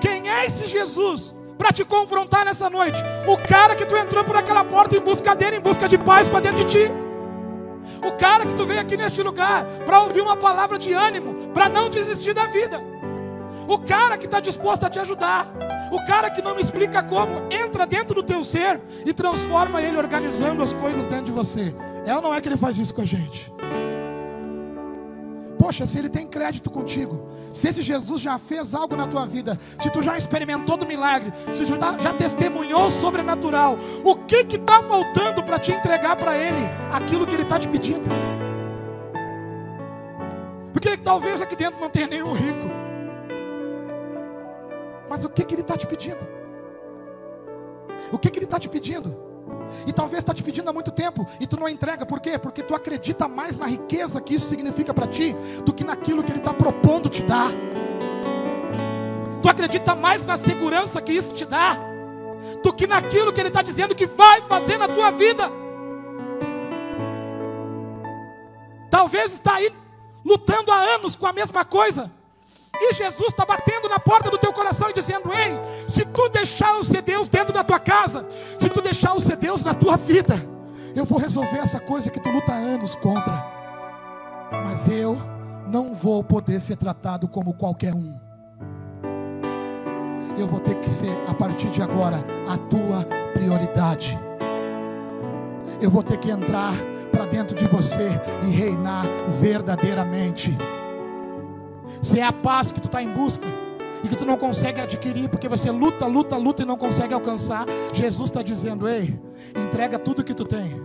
Quem 0.00 0.28
é 0.28 0.46
esse 0.46 0.66
Jesus 0.66 1.33
para 1.56 1.72
te 1.72 1.84
confrontar 1.84 2.44
nessa 2.44 2.68
noite? 2.68 3.00
O 3.26 3.36
cara 3.36 3.74
que 3.74 3.86
tu 3.86 3.96
entrou 3.96 4.24
por 4.24 4.36
aquela 4.36 4.64
porta 4.64 4.96
em 4.96 5.00
busca 5.00 5.34
dele, 5.34 5.56
em 5.56 5.60
busca 5.60 5.88
de 5.88 5.98
paz 5.98 6.28
para 6.28 6.40
dentro 6.40 6.64
de 6.64 6.72
ti. 6.72 6.92
O 8.02 8.12
cara 8.12 8.44
que 8.44 8.54
tu 8.54 8.64
veio 8.64 8.80
aqui 8.80 8.96
neste 8.96 9.22
lugar 9.22 9.64
para 9.86 10.00
ouvir 10.00 10.20
uma 10.20 10.36
palavra 10.36 10.78
de 10.78 10.92
ânimo, 10.92 11.50
para 11.52 11.68
não 11.68 11.88
desistir 11.88 12.34
da 12.34 12.46
vida. 12.46 12.82
O 13.66 13.78
cara 13.78 14.18
que 14.18 14.26
está 14.26 14.40
disposto 14.40 14.84
a 14.84 14.90
te 14.90 14.98
ajudar. 14.98 15.50
O 15.90 16.04
cara 16.06 16.28
que 16.30 16.42
não 16.42 16.54
me 16.54 16.62
explica 16.62 17.02
como, 17.02 17.42
entra 17.50 17.86
dentro 17.86 18.16
do 18.16 18.22
teu 18.22 18.42
ser 18.42 18.80
e 19.06 19.12
transforma 19.12 19.80
ele 19.80 19.96
organizando 19.96 20.62
as 20.62 20.72
coisas 20.72 21.06
dentro 21.06 21.26
de 21.26 21.32
você. 21.32 21.74
É 22.04 22.14
ou 22.14 22.20
não 22.20 22.34
é 22.34 22.40
que 22.40 22.48
ele 22.48 22.56
faz 22.56 22.76
isso 22.76 22.94
com 22.94 23.02
a 23.02 23.04
gente? 23.04 23.50
Poxa, 25.64 25.86
se 25.86 25.98
ele 25.98 26.10
tem 26.10 26.26
crédito 26.26 26.70
contigo, 26.70 27.26
se 27.54 27.68
esse 27.68 27.80
Jesus 27.80 28.20
já 28.20 28.38
fez 28.38 28.74
algo 28.74 28.94
na 28.94 29.06
tua 29.06 29.24
vida, 29.24 29.58
se 29.78 29.88
tu 29.88 30.02
já 30.02 30.18
experimentou 30.18 30.76
do 30.76 30.84
milagre, 30.84 31.32
se 31.54 31.60
tu 31.60 31.64
já, 31.64 31.96
já 31.96 32.12
testemunhou 32.12 32.88
o 32.88 32.90
sobrenatural, 32.90 33.78
o 34.04 34.14
que 34.14 34.44
que 34.44 34.56
está 34.56 34.82
faltando 34.82 35.42
para 35.42 35.58
te 35.58 35.72
entregar 35.72 36.16
para 36.16 36.36
ele 36.36 36.68
aquilo 36.92 37.26
que 37.26 37.32
ele 37.32 37.44
está 37.44 37.58
te 37.58 37.66
pedindo? 37.66 38.06
Porque 40.74 40.98
talvez 40.98 41.40
aqui 41.40 41.56
dentro 41.56 41.80
não 41.80 41.88
tenha 41.88 42.08
nenhum 42.08 42.34
rico, 42.34 42.68
mas 45.08 45.24
o 45.24 45.30
que 45.30 45.44
que 45.44 45.54
ele 45.54 45.62
está 45.62 45.78
te 45.78 45.86
pedindo? 45.86 46.28
O 48.12 48.18
que 48.18 48.28
que 48.28 48.38
ele 48.38 48.44
está 48.44 48.60
te 48.60 48.68
pedindo? 48.68 49.33
E 49.86 49.92
talvez 49.92 50.20
está 50.20 50.32
te 50.32 50.42
pedindo 50.42 50.68
há 50.68 50.72
muito 50.72 50.90
tempo 50.90 51.26
e 51.40 51.46
tu 51.46 51.58
não 51.58 51.68
entrega, 51.68 52.06
por 52.06 52.20
quê? 52.20 52.38
Porque 52.38 52.62
tu 52.62 52.74
acredita 52.74 53.28
mais 53.28 53.56
na 53.56 53.66
riqueza 53.66 54.20
que 54.20 54.34
isso 54.34 54.46
significa 54.46 54.92
para 54.92 55.06
ti 55.06 55.34
do 55.64 55.72
que 55.72 55.84
naquilo 55.84 56.22
que 56.22 56.32
Ele 56.32 56.38
está 56.38 56.52
propondo 56.52 57.08
te 57.08 57.22
dar. 57.22 57.50
Tu 59.42 59.48
acredita 59.48 59.94
mais 59.94 60.24
na 60.24 60.36
segurança 60.36 61.02
que 61.02 61.12
isso 61.12 61.34
te 61.34 61.44
dá 61.44 61.78
do 62.62 62.72
que 62.72 62.86
naquilo 62.86 63.32
que 63.32 63.40
Ele 63.40 63.48
está 63.48 63.62
dizendo 63.62 63.94
que 63.94 64.06
vai 64.06 64.42
fazer 64.42 64.78
na 64.78 64.88
tua 64.88 65.10
vida. 65.10 65.50
Talvez 68.90 69.32
está 69.32 69.56
aí 69.56 69.70
lutando 70.24 70.72
há 70.72 70.78
anos 70.94 71.16
com 71.16 71.26
a 71.26 71.32
mesma 71.32 71.64
coisa. 71.64 72.10
E 72.80 72.92
Jesus 72.92 73.28
está 73.28 73.44
batendo 73.44 73.88
na 73.88 73.98
porta 73.98 74.30
do 74.30 74.38
teu 74.38 74.52
coração 74.52 74.90
e 74.90 74.92
dizendo: 74.92 75.32
Ei, 75.32 75.58
se 75.88 76.04
tu 76.04 76.28
deixar 76.28 76.78
o 76.78 76.84
ser 76.84 77.02
Deus 77.02 77.28
dentro 77.28 77.52
da 77.52 77.64
tua 77.64 77.78
casa, 77.78 78.26
se 78.58 78.68
tu 78.68 78.80
deixar 78.80 79.14
o 79.14 79.20
ser 79.20 79.36
Deus 79.36 79.62
na 79.62 79.74
tua 79.74 79.96
vida, 79.96 80.34
eu 80.94 81.04
vou 81.04 81.18
resolver 81.18 81.58
essa 81.58 81.80
coisa 81.80 82.10
que 82.10 82.20
tu 82.20 82.30
luta 82.30 82.52
anos 82.52 82.94
contra. 82.94 83.44
Mas 84.50 84.88
eu 84.88 85.18
não 85.66 85.94
vou 85.94 86.22
poder 86.22 86.60
ser 86.60 86.76
tratado 86.76 87.26
como 87.26 87.54
qualquer 87.54 87.94
um. 87.94 88.18
Eu 90.36 90.46
vou 90.46 90.60
ter 90.60 90.74
que 90.76 90.90
ser, 90.90 91.12
a 91.28 91.34
partir 91.34 91.68
de 91.70 91.80
agora, 91.80 92.24
a 92.48 92.56
tua 92.56 93.04
prioridade. 93.32 94.18
Eu 95.80 95.90
vou 95.90 96.02
ter 96.02 96.18
que 96.18 96.30
entrar 96.30 96.74
para 97.12 97.24
dentro 97.26 97.54
de 97.54 97.64
você 97.66 98.10
e 98.42 98.50
reinar 98.50 99.06
verdadeiramente. 99.40 100.56
Se 102.04 102.20
é 102.20 102.22
a 102.22 102.32
paz 102.32 102.70
que 102.70 102.80
tu 102.80 102.86
está 102.86 103.02
em 103.02 103.08
busca 103.08 103.46
e 104.04 104.08
que 104.08 104.14
tu 104.14 104.26
não 104.26 104.36
consegue 104.36 104.78
adquirir 104.78 105.30
porque 105.30 105.48
você 105.48 105.70
luta, 105.70 106.06
luta, 106.06 106.36
luta 106.36 106.62
e 106.62 106.66
não 106.66 106.76
consegue 106.76 107.14
alcançar, 107.14 107.64
Jesus 107.94 108.28
está 108.28 108.42
dizendo: 108.42 108.86
Ei, 108.86 109.18
entrega 109.56 109.98
tudo 109.98 110.22
que 110.22 110.34
tu 110.34 110.44
tem 110.44 110.82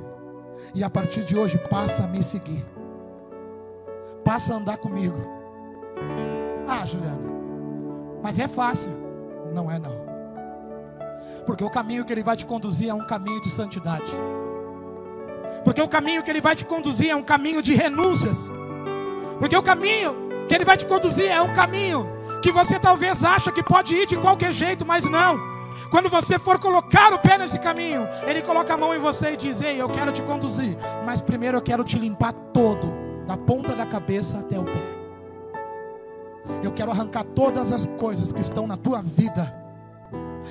e 0.73 0.82
a 0.82 0.89
partir 0.89 1.25
de 1.25 1.38
hoje 1.38 1.58
passa 1.69 2.05
a 2.05 2.08
me 2.08 2.23
seguir, 2.23 2.65
passa 4.23 4.53
a 4.53 4.58
andar 4.58 4.77
comigo. 4.77 5.17
Ah, 6.65 6.86
Juliano, 6.86 8.19
mas 8.23 8.39
é 8.39 8.47
fácil? 8.47 8.91
Não 9.53 9.69
é 9.69 9.77
não. 9.77 9.99
Porque 11.45 11.65
o 11.65 11.69
caminho 11.69 12.05
que 12.05 12.13
ele 12.13 12.23
vai 12.23 12.38
te 12.38 12.45
conduzir 12.45 12.89
é 12.89 12.93
um 12.93 13.05
caminho 13.05 13.41
de 13.41 13.49
santidade. 13.49 14.10
Porque 15.65 15.82
o 15.82 15.88
caminho 15.88 16.23
que 16.23 16.29
ele 16.29 16.39
vai 16.39 16.55
te 16.55 16.63
conduzir 16.63 17.10
é 17.10 17.15
um 17.15 17.23
caminho 17.23 17.62
de 17.62 17.73
renúncias. 17.73 18.49
Porque 19.38 19.58
o 19.58 19.63
caminho 19.63 20.29
que 20.50 20.56
Ele 20.56 20.66
vai 20.66 20.76
te 20.76 20.86
conduzir 20.86 21.30
é 21.30 21.40
um 21.42 21.54
caminho 21.54 22.08
que 22.42 22.52
você 22.52 22.80
talvez 22.80 23.24
acha 23.24 23.52
que 23.52 23.62
pode 23.62 23.94
ir 23.94 24.08
de 24.08 24.18
qualquer 24.18 24.52
jeito, 24.52 24.86
mas 24.86 25.06
não. 25.06 25.38
Quando 25.92 26.10
você 26.10 26.40
for 26.40 26.60
colocar 26.60 27.14
o 27.14 27.20
pé 27.20 27.38
nesse 27.38 27.60
caminho, 27.60 28.08
Ele 28.28 28.42
coloca 28.42 28.74
a 28.74 28.78
mão 28.78 28.94
em 28.94 29.00
você 29.00 29.34
e 29.34 29.38
diz: 29.38 29.62
Ei, 29.62 29.80
eu 29.80 29.88
quero 29.90 30.12
te 30.12 30.24
conduzir, 30.24 30.76
mas 31.06 31.22
primeiro 31.22 31.58
eu 31.58 31.62
quero 31.62 31.84
te 31.84 32.00
limpar 32.00 32.34
todo, 32.34 32.92
da 33.28 33.38
ponta 33.38 33.76
da 33.76 33.86
cabeça 33.86 34.40
até 34.40 34.60
o 34.60 34.64
pé. 34.64 35.00
Eu 36.64 36.72
quero 36.72 36.92
arrancar 36.92 37.24
todas 37.24 37.72
as 37.72 37.86
coisas 37.86 38.32
que 38.32 38.42
estão 38.42 38.66
na 38.66 38.76
tua 38.76 39.04
vida. 39.04 39.56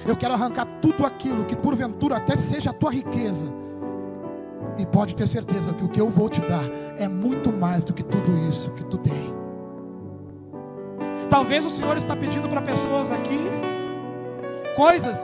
Eu 0.06 0.16
quero 0.16 0.34
arrancar 0.34 0.64
tudo 0.80 1.04
aquilo 1.04 1.44
que 1.44 1.56
porventura 1.56 2.16
até 2.16 2.36
seja 2.36 2.70
a 2.70 2.72
tua 2.72 2.92
riqueza. 2.92 3.52
E 4.78 4.86
pode 4.86 5.16
ter 5.16 5.26
certeza 5.26 5.74
que 5.74 5.84
o 5.84 5.88
que 5.88 6.00
eu 6.00 6.08
vou 6.08 6.28
te 6.28 6.40
dar 6.42 6.62
é 6.96 7.08
muito 7.08 7.52
mais 7.52 7.84
do 7.84 7.92
que 7.92 8.04
tudo 8.04 8.30
isso 8.48 8.70
que 8.70 8.84
tu 8.84 8.96
tem. 8.96 9.47
Talvez 11.30 11.64
o 11.64 11.70
Senhor 11.70 11.96
está 11.96 12.16
pedindo 12.16 12.48
para 12.48 12.62
pessoas 12.62 13.12
aqui 13.12 13.38
coisas 14.74 15.18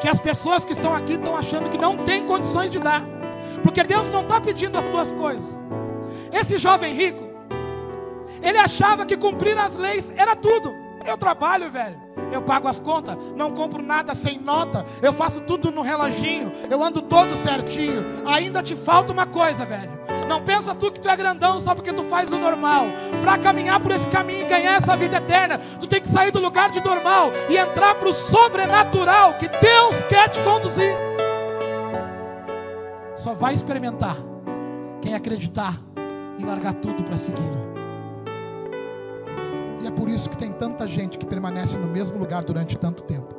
que 0.00 0.08
as 0.08 0.20
pessoas 0.20 0.64
que 0.64 0.72
estão 0.72 0.94
aqui 0.94 1.14
estão 1.14 1.36
achando 1.36 1.68
que 1.70 1.78
não 1.78 1.96
tem 1.96 2.26
condições 2.26 2.70
de 2.70 2.78
dar, 2.78 3.04
porque 3.62 3.82
Deus 3.82 4.08
não 4.10 4.22
está 4.22 4.40
pedindo 4.40 4.78
as 4.78 4.84
tuas 4.84 5.12
coisas. 5.12 5.58
Esse 6.32 6.58
jovem 6.58 6.94
rico, 6.94 7.24
ele 8.42 8.58
achava 8.58 9.04
que 9.04 9.16
cumprir 9.16 9.56
as 9.58 9.74
leis 9.74 10.12
era 10.16 10.36
tudo. 10.36 10.74
Eu 11.06 11.16
trabalho, 11.16 11.70
velho. 11.70 11.98
Eu 12.30 12.42
pago 12.42 12.68
as 12.68 12.78
contas, 12.78 13.16
não 13.34 13.50
compro 13.50 13.82
nada 13.82 14.14
sem 14.14 14.38
nota. 14.38 14.84
Eu 15.02 15.12
faço 15.12 15.40
tudo 15.40 15.70
no 15.70 15.82
reloginho. 15.82 16.52
Eu 16.70 16.82
ando 16.82 17.02
todo 17.02 17.34
certinho. 17.36 18.04
Ainda 18.26 18.62
te 18.62 18.76
falta 18.76 19.12
uma 19.12 19.26
coisa, 19.26 19.64
velho. 19.64 19.90
Não 20.30 20.40
pensa 20.40 20.76
tu 20.76 20.92
que 20.92 21.00
tu 21.00 21.08
é 21.08 21.16
grandão 21.16 21.58
só 21.58 21.74
porque 21.74 21.92
tu 21.92 22.04
faz 22.04 22.32
o 22.32 22.38
normal. 22.38 22.84
Para 23.20 23.36
caminhar 23.36 23.80
por 23.80 23.90
esse 23.90 24.06
caminho 24.06 24.42
e 24.42 24.48
ganhar 24.48 24.80
essa 24.80 24.96
vida 24.96 25.16
eterna, 25.16 25.58
tu 25.80 25.88
tem 25.88 26.00
que 26.00 26.06
sair 26.06 26.30
do 26.30 26.38
lugar 26.38 26.70
de 26.70 26.80
normal 26.84 27.32
e 27.48 27.56
entrar 27.56 27.96
para 27.96 28.08
o 28.08 28.12
sobrenatural 28.12 29.34
que 29.34 29.48
Deus 29.48 29.96
quer 30.08 30.28
te 30.28 30.38
conduzir. 30.44 30.94
Só 33.16 33.34
vai 33.34 33.54
experimentar 33.54 34.16
quem 35.02 35.14
acreditar 35.14 35.76
e 36.38 36.44
largar 36.44 36.74
tudo 36.74 37.02
para 37.02 37.18
segui-lo. 37.18 37.68
E 39.82 39.86
é 39.88 39.90
por 39.90 40.08
isso 40.08 40.30
que 40.30 40.36
tem 40.36 40.52
tanta 40.52 40.86
gente 40.86 41.18
que 41.18 41.26
permanece 41.26 41.76
no 41.76 41.88
mesmo 41.88 42.16
lugar 42.16 42.44
durante 42.44 42.78
tanto 42.78 43.02
tempo. 43.02 43.34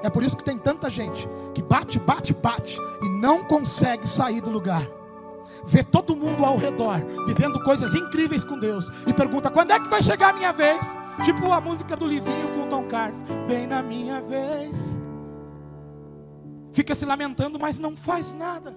É 0.00 0.08
por 0.08 0.22
isso 0.22 0.36
que 0.36 0.44
tem 0.44 0.56
tanta 0.56 0.88
gente 0.88 1.28
que 1.52 1.60
bate, 1.60 1.98
bate, 1.98 2.32
bate 2.32 2.78
e 3.02 3.08
não 3.20 3.42
consegue 3.42 4.06
sair 4.06 4.40
do 4.40 4.48
lugar 4.48 4.86
vê 5.66 5.82
todo 5.82 6.16
mundo 6.16 6.44
ao 6.44 6.56
redor 6.56 6.98
vivendo 7.26 7.62
coisas 7.62 7.94
incríveis 7.94 8.44
com 8.44 8.58
Deus 8.58 8.90
e 9.06 9.12
pergunta: 9.12 9.50
quando 9.50 9.72
é 9.72 9.80
que 9.80 9.88
vai 9.88 10.02
chegar 10.02 10.30
a 10.30 10.32
minha 10.32 10.52
vez? 10.52 10.80
Tipo 11.22 11.50
a 11.52 11.60
música 11.60 11.96
do 11.96 12.06
Livinho 12.06 12.48
com 12.54 12.62
o 12.62 12.66
Tom 12.66 12.84
Carver, 12.84 13.18
bem 13.48 13.66
na 13.66 13.82
minha 13.82 14.20
vez. 14.20 14.72
Fica 16.72 16.94
se 16.94 17.04
lamentando, 17.04 17.58
mas 17.58 17.78
não 17.78 17.96
faz 17.96 18.32
nada. 18.32 18.76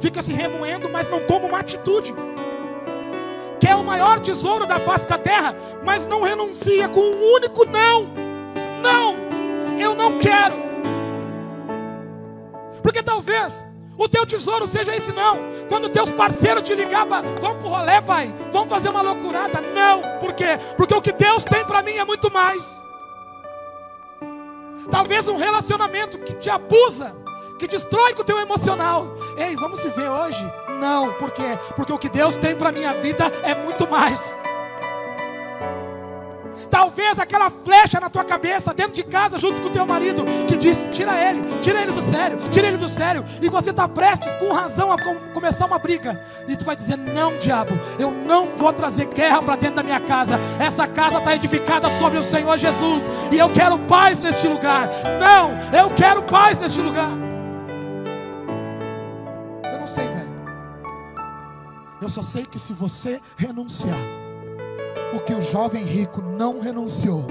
Fica 0.00 0.22
se 0.22 0.32
remoendo, 0.32 0.88
mas 0.88 1.08
não 1.08 1.24
toma 1.24 1.46
uma 1.46 1.60
atitude. 1.60 2.12
Quer 3.60 3.76
o 3.76 3.84
maior 3.84 4.20
tesouro 4.20 4.66
da 4.66 4.80
face 4.80 5.06
da 5.06 5.18
terra, 5.18 5.54
mas 5.84 6.06
não 6.06 6.22
renuncia 6.22 6.88
com 6.88 7.00
um 7.00 7.34
único 7.34 7.64
não. 7.64 8.08
Não, 8.82 9.78
eu 9.78 9.94
não 9.94 10.18
quero. 10.18 10.56
Porque 12.82 13.02
talvez 13.02 13.67
o 13.98 14.08
teu 14.08 14.24
tesouro 14.24 14.66
seja 14.66 14.94
esse 14.94 15.12
não. 15.12 15.38
Quando 15.68 15.88
teus 15.88 16.12
parceiros 16.12 16.62
te 16.62 16.74
ligar, 16.74 17.04
vamos 17.04 17.58
pro 17.58 17.68
rolê, 17.68 18.00
pai. 18.00 18.32
Vamos 18.52 18.68
fazer 18.68 18.88
uma 18.88 19.02
loucurada. 19.02 19.60
Não. 19.60 20.20
Por 20.20 20.32
quê? 20.32 20.58
Porque 20.76 20.94
o 20.94 21.02
que 21.02 21.12
Deus 21.12 21.44
tem 21.44 21.64
para 21.64 21.82
mim 21.82 21.96
é 21.96 22.04
muito 22.04 22.32
mais. 22.32 22.64
Talvez 24.88 25.26
um 25.26 25.36
relacionamento 25.36 26.18
que 26.18 26.32
te 26.34 26.48
abusa, 26.48 27.14
que 27.58 27.66
destrói 27.66 28.14
com 28.14 28.22
o 28.22 28.24
teu 28.24 28.38
emocional. 28.38 29.12
Ei, 29.36 29.56
vamos 29.56 29.80
se 29.80 29.88
ver 29.88 30.08
hoje? 30.08 30.42
Não. 30.80 31.12
Por 31.14 31.32
quê? 31.32 31.58
Porque 31.74 31.92
o 31.92 31.98
que 31.98 32.08
Deus 32.08 32.36
tem 32.36 32.54
para 32.54 32.70
minha 32.70 32.94
vida 32.94 33.24
é 33.42 33.54
muito 33.54 33.86
mais. 33.88 34.47
Talvez 36.70 37.18
aquela 37.18 37.50
flecha 37.50 37.98
na 37.98 38.10
tua 38.10 38.24
cabeça, 38.24 38.74
dentro 38.74 38.92
de 38.92 39.02
casa, 39.02 39.38
junto 39.38 39.60
com 39.60 39.68
o 39.68 39.70
teu 39.70 39.86
marido, 39.86 40.24
que 40.46 40.56
diz: 40.56 40.86
tira 40.92 41.12
ele, 41.16 41.42
tira 41.60 41.80
ele 41.82 41.92
do 41.92 42.10
sério, 42.10 42.38
tira 42.50 42.68
ele 42.68 42.76
do 42.76 42.88
sério. 42.88 43.24
E 43.40 43.48
você 43.48 43.70
está 43.70 43.88
prestes, 43.88 44.34
com 44.36 44.52
razão, 44.52 44.92
a 44.92 45.00
com, 45.00 45.14
começar 45.32 45.66
uma 45.66 45.78
briga. 45.78 46.20
E 46.46 46.56
tu 46.56 46.64
vai 46.64 46.76
dizer: 46.76 46.96
não, 46.96 47.36
diabo, 47.38 47.78
eu 47.98 48.10
não 48.10 48.46
vou 48.50 48.72
trazer 48.72 49.06
guerra 49.06 49.42
para 49.42 49.56
dentro 49.56 49.76
da 49.76 49.82
minha 49.82 50.00
casa. 50.00 50.38
Essa 50.58 50.86
casa 50.86 51.18
está 51.18 51.34
edificada 51.34 51.88
sobre 51.90 52.18
o 52.18 52.22
Senhor 52.22 52.56
Jesus. 52.56 53.02
E 53.32 53.38
eu 53.38 53.50
quero 53.52 53.78
paz 53.80 54.20
neste 54.20 54.46
lugar. 54.46 54.88
Não, 55.20 55.78
eu 55.78 55.90
quero 55.94 56.22
paz 56.22 56.58
neste 56.58 56.80
lugar. 56.80 57.10
Eu 59.72 59.78
não 59.80 59.86
sei, 59.86 60.06
velho. 60.06 60.28
Eu 62.00 62.08
só 62.08 62.22
sei 62.22 62.44
que 62.44 62.58
se 62.58 62.72
você 62.72 63.20
renunciar, 63.36 63.98
o 65.18 65.24
que 65.24 65.34
o 65.34 65.42
jovem 65.42 65.84
rico 65.84 66.22
não 66.22 66.60
renunciou, 66.60 67.26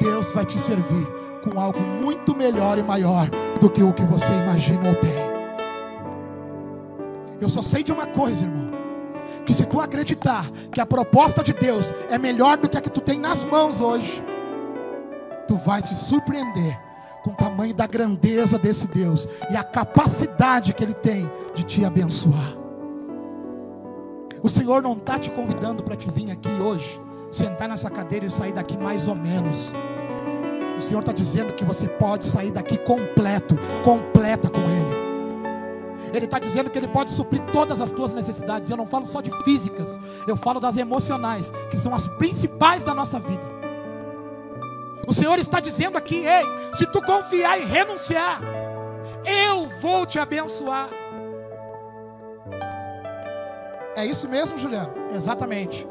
Deus 0.00 0.32
vai 0.32 0.46
te 0.46 0.56
servir 0.58 1.06
com 1.42 1.58
algo 1.58 1.80
muito 1.80 2.34
melhor 2.36 2.78
e 2.78 2.82
maior 2.82 3.28
do 3.60 3.68
que 3.68 3.82
o 3.82 3.92
que 3.92 4.02
você 4.02 4.32
imagina 4.32 4.88
ou 4.88 4.94
tem. 4.94 5.30
Eu 7.40 7.48
só 7.48 7.62
sei 7.62 7.82
de 7.82 7.90
uma 7.90 8.06
coisa, 8.06 8.44
irmão. 8.44 8.70
Que 9.44 9.52
se 9.52 9.66
tu 9.66 9.80
acreditar 9.80 10.48
que 10.70 10.80
a 10.80 10.86
proposta 10.86 11.42
de 11.42 11.52
Deus 11.52 11.92
é 12.08 12.18
melhor 12.18 12.56
do 12.58 12.68
que 12.68 12.78
a 12.78 12.80
que 12.80 12.90
tu 12.90 13.00
tem 13.00 13.18
nas 13.18 13.42
mãos 13.42 13.80
hoje, 13.80 14.22
tu 15.48 15.56
vai 15.56 15.82
se 15.82 15.94
surpreender 15.94 16.78
com 17.24 17.30
o 17.30 17.36
tamanho 17.36 17.74
da 17.74 17.86
grandeza 17.86 18.58
desse 18.58 18.86
Deus 18.86 19.26
e 19.50 19.56
a 19.56 19.64
capacidade 19.64 20.72
que 20.72 20.84
Ele 20.84 20.94
tem 20.94 21.30
de 21.54 21.64
te 21.64 21.84
abençoar. 21.84 22.59
O 24.42 24.48
Senhor 24.48 24.82
não 24.82 24.94
está 24.94 25.18
te 25.18 25.30
convidando 25.30 25.82
para 25.82 25.96
te 25.96 26.10
vir 26.10 26.30
aqui 26.30 26.48
hoje, 26.48 27.00
sentar 27.30 27.68
nessa 27.68 27.90
cadeira 27.90 28.24
e 28.24 28.30
sair 28.30 28.52
daqui 28.52 28.76
mais 28.76 29.06
ou 29.06 29.14
menos. 29.14 29.72
O 30.78 30.80
Senhor 30.80 31.00
está 31.00 31.12
dizendo 31.12 31.52
que 31.52 31.64
você 31.64 31.86
pode 31.86 32.24
sair 32.24 32.50
daqui 32.50 32.78
completo, 32.78 33.58
completa 33.84 34.48
com 34.48 34.60
Ele. 34.60 35.00
Ele 36.14 36.24
está 36.24 36.38
dizendo 36.38 36.70
que 36.70 36.78
Ele 36.78 36.88
pode 36.88 37.10
suprir 37.10 37.42
todas 37.52 37.80
as 37.80 37.90
tuas 37.90 38.12
necessidades. 38.12 38.70
Eu 38.70 38.76
não 38.76 38.86
falo 38.86 39.06
só 39.06 39.20
de 39.20 39.30
físicas, 39.44 40.00
eu 40.26 40.36
falo 40.36 40.58
das 40.58 40.78
emocionais, 40.78 41.52
que 41.70 41.76
são 41.76 41.94
as 41.94 42.08
principais 42.08 42.82
da 42.82 42.94
nossa 42.94 43.20
vida. 43.20 43.60
O 45.06 45.12
Senhor 45.12 45.38
está 45.38 45.60
dizendo 45.60 45.98
aqui: 45.98 46.24
ei, 46.24 46.44
se 46.74 46.86
tu 46.86 47.02
confiar 47.02 47.60
e 47.60 47.64
renunciar, 47.64 48.40
eu 49.24 49.68
vou 49.80 50.06
te 50.06 50.18
abençoar. 50.18 50.88
É 54.00 54.06
isso 54.06 54.26
mesmo, 54.26 54.56
Juliano? 54.56 54.94
Exatamente. 55.14 55.86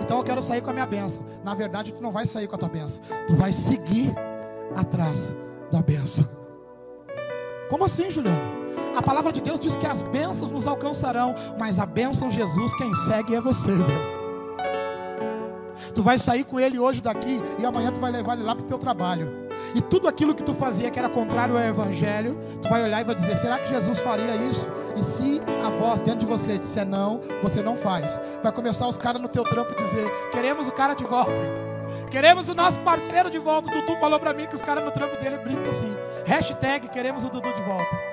Então 0.00 0.16
eu 0.16 0.24
quero 0.24 0.40
sair 0.40 0.62
com 0.62 0.70
a 0.70 0.72
minha 0.72 0.86
benção. 0.86 1.22
Na 1.44 1.54
verdade, 1.54 1.92
tu 1.92 2.02
não 2.02 2.10
vai 2.10 2.24
sair 2.24 2.48
com 2.48 2.54
a 2.54 2.58
tua 2.58 2.70
benção. 2.70 3.04
Tu 3.26 3.34
vai 3.34 3.52
seguir 3.52 4.10
atrás 4.74 5.36
da 5.70 5.82
benção. 5.82 6.26
Como 7.68 7.84
assim, 7.84 8.10
Juliano? 8.10 8.40
A 8.96 9.02
palavra 9.02 9.30
de 9.30 9.42
Deus 9.42 9.60
diz 9.60 9.76
que 9.76 9.86
as 9.86 10.00
bênçãos 10.00 10.50
nos 10.50 10.66
alcançarão, 10.66 11.34
mas 11.58 11.78
a 11.78 11.84
bênção 11.84 12.30
Jesus 12.30 12.72
quem 12.74 12.94
segue 12.94 13.34
é 13.34 13.40
você, 13.40 13.70
meu. 13.70 13.86
Tu 15.94 16.02
vai 16.02 16.18
sair 16.18 16.44
com 16.44 16.58
ele 16.58 16.78
hoje 16.78 17.02
daqui 17.02 17.38
e 17.58 17.66
amanhã 17.66 17.92
tu 17.92 18.00
vai 18.00 18.10
levar 18.10 18.32
ele 18.32 18.44
lá 18.44 18.54
para 18.54 18.64
o 18.64 18.68
teu 18.68 18.78
trabalho. 18.78 19.41
E 19.74 19.80
tudo 19.80 20.08
aquilo 20.08 20.34
que 20.34 20.42
tu 20.42 20.54
fazia 20.54 20.90
que 20.90 20.98
era 20.98 21.08
contrário 21.08 21.56
ao 21.56 21.62
evangelho, 21.62 22.38
tu 22.60 22.68
vai 22.68 22.82
olhar 22.82 23.00
e 23.00 23.04
vai 23.04 23.14
dizer: 23.14 23.36
será 23.38 23.58
que 23.58 23.68
Jesus 23.68 23.98
faria 23.98 24.36
isso? 24.36 24.66
E 24.96 25.02
se 25.02 25.40
a 25.64 25.70
voz 25.70 26.02
dentro 26.02 26.20
de 26.20 26.26
você 26.26 26.58
disser 26.58 26.86
não, 26.86 27.20
você 27.42 27.62
não 27.62 27.76
faz. 27.76 28.20
Vai 28.42 28.52
começar 28.52 28.86
os 28.86 28.96
caras 28.96 29.20
no 29.20 29.28
teu 29.28 29.44
trampo 29.44 29.74
dizer: 29.74 30.10
queremos 30.30 30.68
o 30.68 30.72
cara 30.72 30.94
de 30.94 31.04
volta. 31.04 31.32
Queremos 32.10 32.48
o 32.48 32.54
nosso 32.54 32.78
parceiro 32.80 33.30
de 33.30 33.38
volta. 33.38 33.70
O 33.70 33.80
Dudu 33.80 33.96
falou 33.98 34.20
para 34.20 34.34
mim 34.34 34.46
que 34.46 34.54
os 34.54 34.62
caras 34.62 34.84
no 34.84 34.90
trampo 34.90 35.16
dele 35.22 35.38
brincam 35.38 35.70
assim: 35.70 35.96
hashtag 36.26 36.88
queremos 36.88 37.24
o 37.24 37.30
Dudu 37.30 37.52
de 37.52 37.62
volta 37.62 38.11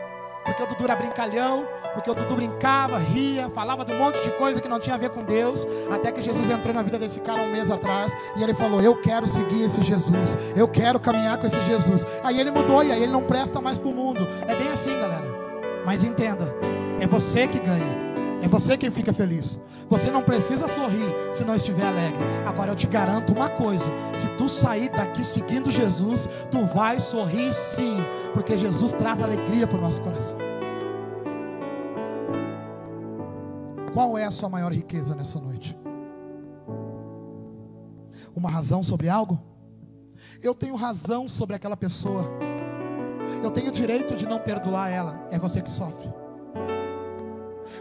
porque 0.59 0.63
o 0.63 0.75
Dudu 0.75 0.83
era 0.83 0.95
brincalhão, 0.95 1.65
porque 1.93 2.11
o 2.11 2.13
Dudu 2.13 2.35
brincava, 2.35 2.97
ria, 2.97 3.49
falava 3.49 3.85
de 3.85 3.93
um 3.93 3.97
monte 3.97 4.21
de 4.21 4.31
coisa 4.31 4.59
que 4.59 4.67
não 4.67 4.77
tinha 4.77 4.95
a 4.95 4.97
ver 4.97 5.09
com 5.09 5.23
Deus, 5.23 5.65
até 5.89 6.11
que 6.11 6.21
Jesus 6.21 6.49
entrou 6.49 6.73
na 6.73 6.81
vida 6.81 6.99
desse 6.99 7.21
cara 7.21 7.41
um 7.41 7.49
mês 7.49 7.71
atrás, 7.71 8.11
e 8.35 8.43
ele 8.43 8.53
falou: 8.53 8.81
Eu 8.81 9.01
quero 9.01 9.25
seguir 9.25 9.63
esse 9.63 9.81
Jesus, 9.81 10.37
eu 10.55 10.67
quero 10.67 10.99
caminhar 10.99 11.37
com 11.37 11.47
esse 11.47 11.59
Jesus. 11.61 12.05
Aí 12.23 12.39
ele 12.39 12.51
mudou, 12.51 12.83
e 12.83 12.91
aí 12.91 13.01
ele 13.01 13.11
não 13.11 13.23
presta 13.23 13.61
mais 13.61 13.77
para 13.77 13.87
o 13.87 13.93
mundo. 13.93 14.27
É 14.47 14.55
bem 14.55 14.67
assim, 14.67 14.99
galera. 14.99 15.25
Mas 15.85 16.03
entenda, 16.03 16.53
é 16.99 17.07
você 17.07 17.47
que 17.47 17.59
ganha. 17.59 18.08
É 18.41 18.47
você 18.47 18.77
quem 18.77 18.89
fica 18.89 19.11
feliz. 19.11 19.59
Você 19.89 20.09
não 20.09 20.21
precisa 20.21 20.67
sorrir 20.67 21.13
se 21.33 21.43
não 21.43 21.55
estiver 21.55 21.85
alegre. 21.85 22.19
Agora 22.45 22.71
eu 22.71 22.75
te 22.75 22.87
garanto 22.87 23.33
uma 23.33 23.49
coisa: 23.49 23.85
se 24.19 24.27
tu 24.37 24.47
sair 24.47 24.89
daqui 24.89 25.25
seguindo 25.25 25.71
Jesus, 25.71 26.27
tu 26.49 26.65
vai 26.67 26.99
sorrir 26.99 27.53
sim, 27.53 27.97
porque 28.33 28.57
Jesus 28.57 28.93
traz 28.93 29.21
alegria 29.21 29.67
para 29.67 29.77
o 29.77 29.81
nosso 29.81 30.01
coração. 30.01 30.37
Qual 33.93 34.17
é 34.17 34.25
a 34.25 34.31
sua 34.31 34.47
maior 34.47 34.71
riqueza 34.71 35.15
nessa 35.15 35.39
noite? 35.39 35.77
Uma 38.35 38.49
razão 38.49 38.81
sobre 38.81 39.09
algo? 39.09 39.39
Eu 40.41 40.53
tenho 40.53 40.75
razão 40.75 41.27
sobre 41.27 41.55
aquela 41.55 41.75
pessoa. 41.75 42.23
Eu 43.43 43.51
tenho 43.51 43.71
direito 43.71 44.15
de 44.15 44.25
não 44.25 44.39
perdoar 44.39 44.89
ela. 44.89 45.27
É 45.29 45.37
você 45.37 45.61
que 45.61 45.69
sofre. 45.69 46.09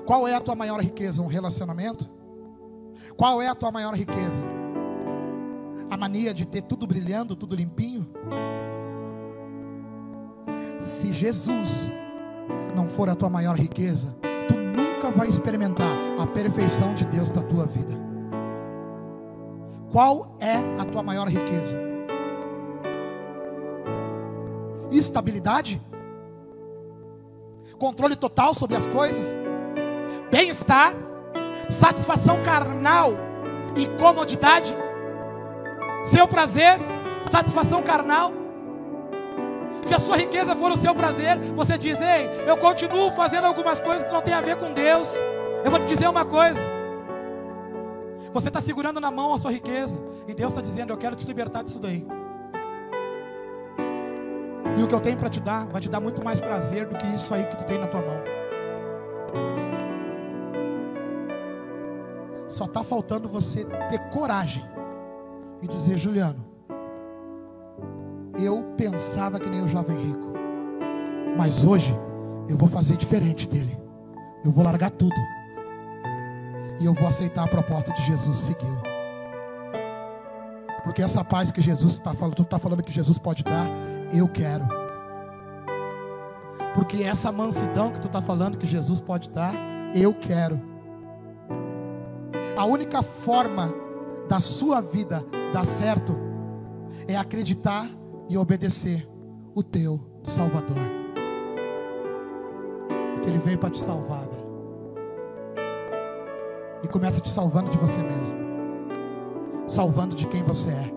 Qual 0.04 0.26
é 0.26 0.34
a 0.34 0.40
tua 0.40 0.54
maior 0.54 0.80
riqueza? 0.80 1.22
Um 1.22 1.26
relacionamento? 1.26 2.08
Qual 3.16 3.42
é 3.42 3.48
a 3.48 3.54
tua 3.54 3.70
maior 3.70 3.94
riqueza? 3.94 4.44
A 5.90 5.96
mania 5.96 6.32
de 6.32 6.46
ter 6.46 6.62
tudo 6.62 6.86
brilhando, 6.86 7.34
tudo 7.34 7.56
limpinho? 7.56 8.06
Se 10.80 11.12
Jesus 11.12 11.92
não 12.74 12.88
for 12.88 13.08
a 13.08 13.14
tua 13.14 13.28
maior 13.28 13.56
riqueza, 13.56 14.14
tu 14.46 14.56
nunca 14.56 15.10
vai 15.10 15.28
experimentar 15.28 15.90
a 16.20 16.26
perfeição 16.26 16.94
de 16.94 17.04
Deus 17.06 17.28
para 17.28 17.40
a 17.40 17.44
tua 17.44 17.66
vida. 17.66 17.94
Qual 19.90 20.36
é 20.38 20.54
a 20.80 20.84
tua 20.84 21.02
maior 21.02 21.26
riqueza? 21.28 21.76
Estabilidade? 24.90 25.82
Controle 27.78 28.16
total 28.16 28.54
sobre 28.54 28.76
as 28.76 28.86
coisas? 28.86 29.47
Bem-estar, 30.30 30.94
satisfação 31.68 32.42
carnal 32.42 33.12
e 33.76 33.86
comodidade, 33.98 34.74
seu 36.04 36.26
prazer, 36.26 36.78
satisfação 37.30 37.82
carnal. 37.82 38.32
Se 39.82 39.94
a 39.94 39.98
sua 39.98 40.16
riqueza 40.16 40.54
for 40.54 40.70
o 40.70 40.76
seu 40.76 40.94
prazer, 40.94 41.38
você 41.54 41.78
diz: 41.78 42.00
Ei, 42.00 42.28
eu 42.46 42.56
continuo 42.56 43.10
fazendo 43.12 43.46
algumas 43.46 43.80
coisas 43.80 44.04
que 44.04 44.12
não 44.12 44.20
tem 44.20 44.34
a 44.34 44.40
ver 44.40 44.56
com 44.56 44.72
Deus. 44.72 45.08
Eu 45.64 45.70
vou 45.70 45.80
te 45.80 45.86
dizer 45.86 46.08
uma 46.08 46.24
coisa. 46.24 46.60
Você 48.32 48.48
está 48.48 48.60
segurando 48.60 49.00
na 49.00 49.10
mão 49.10 49.34
a 49.34 49.38
sua 49.38 49.50
riqueza, 49.50 49.98
e 50.26 50.34
Deus 50.34 50.50
está 50.50 50.60
dizendo: 50.60 50.92
Eu 50.92 50.96
quero 50.96 51.16
te 51.16 51.26
libertar 51.26 51.62
disso 51.62 51.78
daí. 51.78 52.06
E 54.76 54.82
o 54.82 54.86
que 54.86 54.94
eu 54.94 55.00
tenho 55.00 55.16
para 55.16 55.28
te 55.28 55.40
dar, 55.40 55.66
vai 55.66 55.80
te 55.80 55.88
dar 55.88 55.98
muito 55.98 56.22
mais 56.22 56.38
prazer 56.38 56.86
do 56.86 56.96
que 56.96 57.06
isso 57.08 57.32
aí 57.34 57.44
que 57.44 57.56
tu 57.56 57.64
tem 57.64 57.78
na 57.78 57.88
tua 57.88 58.00
mão. 58.00 58.37
Só 62.48 62.64
está 62.64 62.82
faltando 62.82 63.28
você 63.28 63.64
ter 63.90 63.98
coragem 64.10 64.64
e 65.60 65.68
dizer, 65.68 65.98
Juliano, 65.98 66.44
eu 68.38 68.62
pensava 68.76 69.38
que 69.38 69.48
nem 69.48 69.62
o 69.62 69.68
jovem 69.68 69.96
rico, 69.96 70.32
mas 71.36 71.64
hoje 71.64 71.94
eu 72.48 72.56
vou 72.56 72.68
fazer 72.68 72.96
diferente 72.96 73.46
dele. 73.46 73.78
Eu 74.44 74.50
vou 74.50 74.64
largar 74.64 74.90
tudo 74.90 75.14
e 76.80 76.86
eu 76.86 76.94
vou 76.94 77.08
aceitar 77.08 77.44
a 77.44 77.48
proposta 77.48 77.92
de 77.92 78.02
Jesus 78.02 78.36
segui-lo. 78.36 78.82
Porque 80.84 81.02
essa 81.02 81.22
paz 81.24 81.50
que 81.50 81.60
Jesus 81.60 81.94
está 81.94 82.14
falando, 82.14 82.34
tu 82.34 82.42
está 82.42 82.58
falando 82.58 82.82
que 82.82 82.92
Jesus 82.92 83.18
pode 83.18 83.44
dar, 83.44 83.66
eu 84.12 84.26
quero. 84.28 84.66
Porque 86.74 87.02
essa 87.02 87.30
mansidão 87.32 87.90
que 87.90 88.00
tu 88.00 88.06
está 88.06 88.22
falando 88.22 88.56
que 88.56 88.66
Jesus 88.66 89.00
pode 89.00 89.28
dar, 89.28 89.52
eu 89.94 90.14
quero. 90.14 90.67
A 92.58 92.64
única 92.64 93.04
forma 93.04 93.72
da 94.28 94.40
sua 94.40 94.80
vida 94.80 95.24
dar 95.52 95.64
certo 95.64 96.16
é 97.06 97.14
acreditar 97.16 97.88
e 98.28 98.36
obedecer 98.36 99.08
o 99.54 99.62
teu 99.62 100.00
Salvador. 100.24 100.76
Porque 103.14 103.30
Ele 103.30 103.38
veio 103.38 103.58
para 103.58 103.70
te 103.70 103.78
salvar, 103.78 104.26
velho. 104.26 104.48
E 106.82 106.88
começa 106.88 107.20
te 107.20 107.30
salvando 107.30 107.70
de 107.70 107.78
você 107.78 107.98
mesmo, 108.02 108.36
salvando 109.68 110.16
de 110.16 110.26
quem 110.26 110.42
você 110.42 110.70
é, 110.70 110.92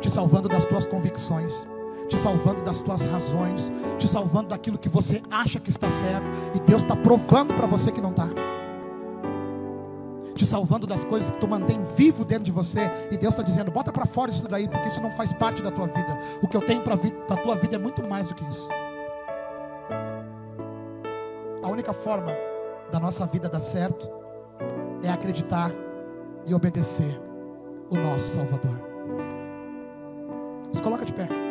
te 0.00 0.10
salvando 0.10 0.50
das 0.50 0.66
tuas 0.66 0.84
convicções 0.84 1.66
te 2.08 2.16
salvando 2.16 2.62
das 2.62 2.80
tuas 2.80 3.02
razões, 3.02 3.70
te 3.98 4.08
salvando 4.08 4.48
daquilo 4.48 4.78
que 4.78 4.88
você 4.88 5.20
acha 5.30 5.60
que 5.60 5.68
está 5.68 5.90
certo, 5.90 6.26
e 6.54 6.60
Deus 6.60 6.82
está 6.82 6.96
provando 6.96 7.52
para 7.52 7.66
você 7.66 7.92
que 7.92 8.00
não 8.00 8.10
está. 8.10 8.28
Salvando 10.48 10.86
das 10.86 11.04
coisas 11.04 11.30
que 11.30 11.38
tu 11.38 11.46
mantém 11.46 11.84
vivo 11.96 12.24
dentro 12.24 12.44
de 12.44 12.52
você. 12.52 12.90
E 13.10 13.16
Deus 13.16 13.34
está 13.34 13.42
dizendo: 13.42 13.70
bota 13.70 13.92
para 13.92 14.06
fora 14.06 14.30
isso 14.30 14.48
daí, 14.48 14.68
porque 14.68 14.88
isso 14.88 15.00
não 15.00 15.10
faz 15.12 15.32
parte 15.32 15.62
da 15.62 15.70
tua 15.70 15.86
vida. 15.86 16.18
O 16.42 16.48
que 16.48 16.56
eu 16.56 16.62
tenho 16.62 16.82
para 16.82 16.94
a 16.94 17.36
tua 17.36 17.54
vida 17.56 17.76
é 17.76 17.78
muito 17.78 18.02
mais 18.02 18.28
do 18.28 18.34
que 18.34 18.44
isso. 18.48 18.68
A 21.62 21.68
única 21.68 21.92
forma 21.92 22.32
da 22.90 22.98
nossa 22.98 23.26
vida 23.26 23.48
dar 23.48 23.60
certo 23.60 24.08
é 25.02 25.10
acreditar 25.10 25.70
e 26.46 26.54
obedecer 26.54 27.20
o 27.90 27.96
nosso 27.96 28.34
Salvador. 28.34 28.78
Se 30.72 30.82
coloca 30.82 31.04
de 31.04 31.12
pé. 31.12 31.47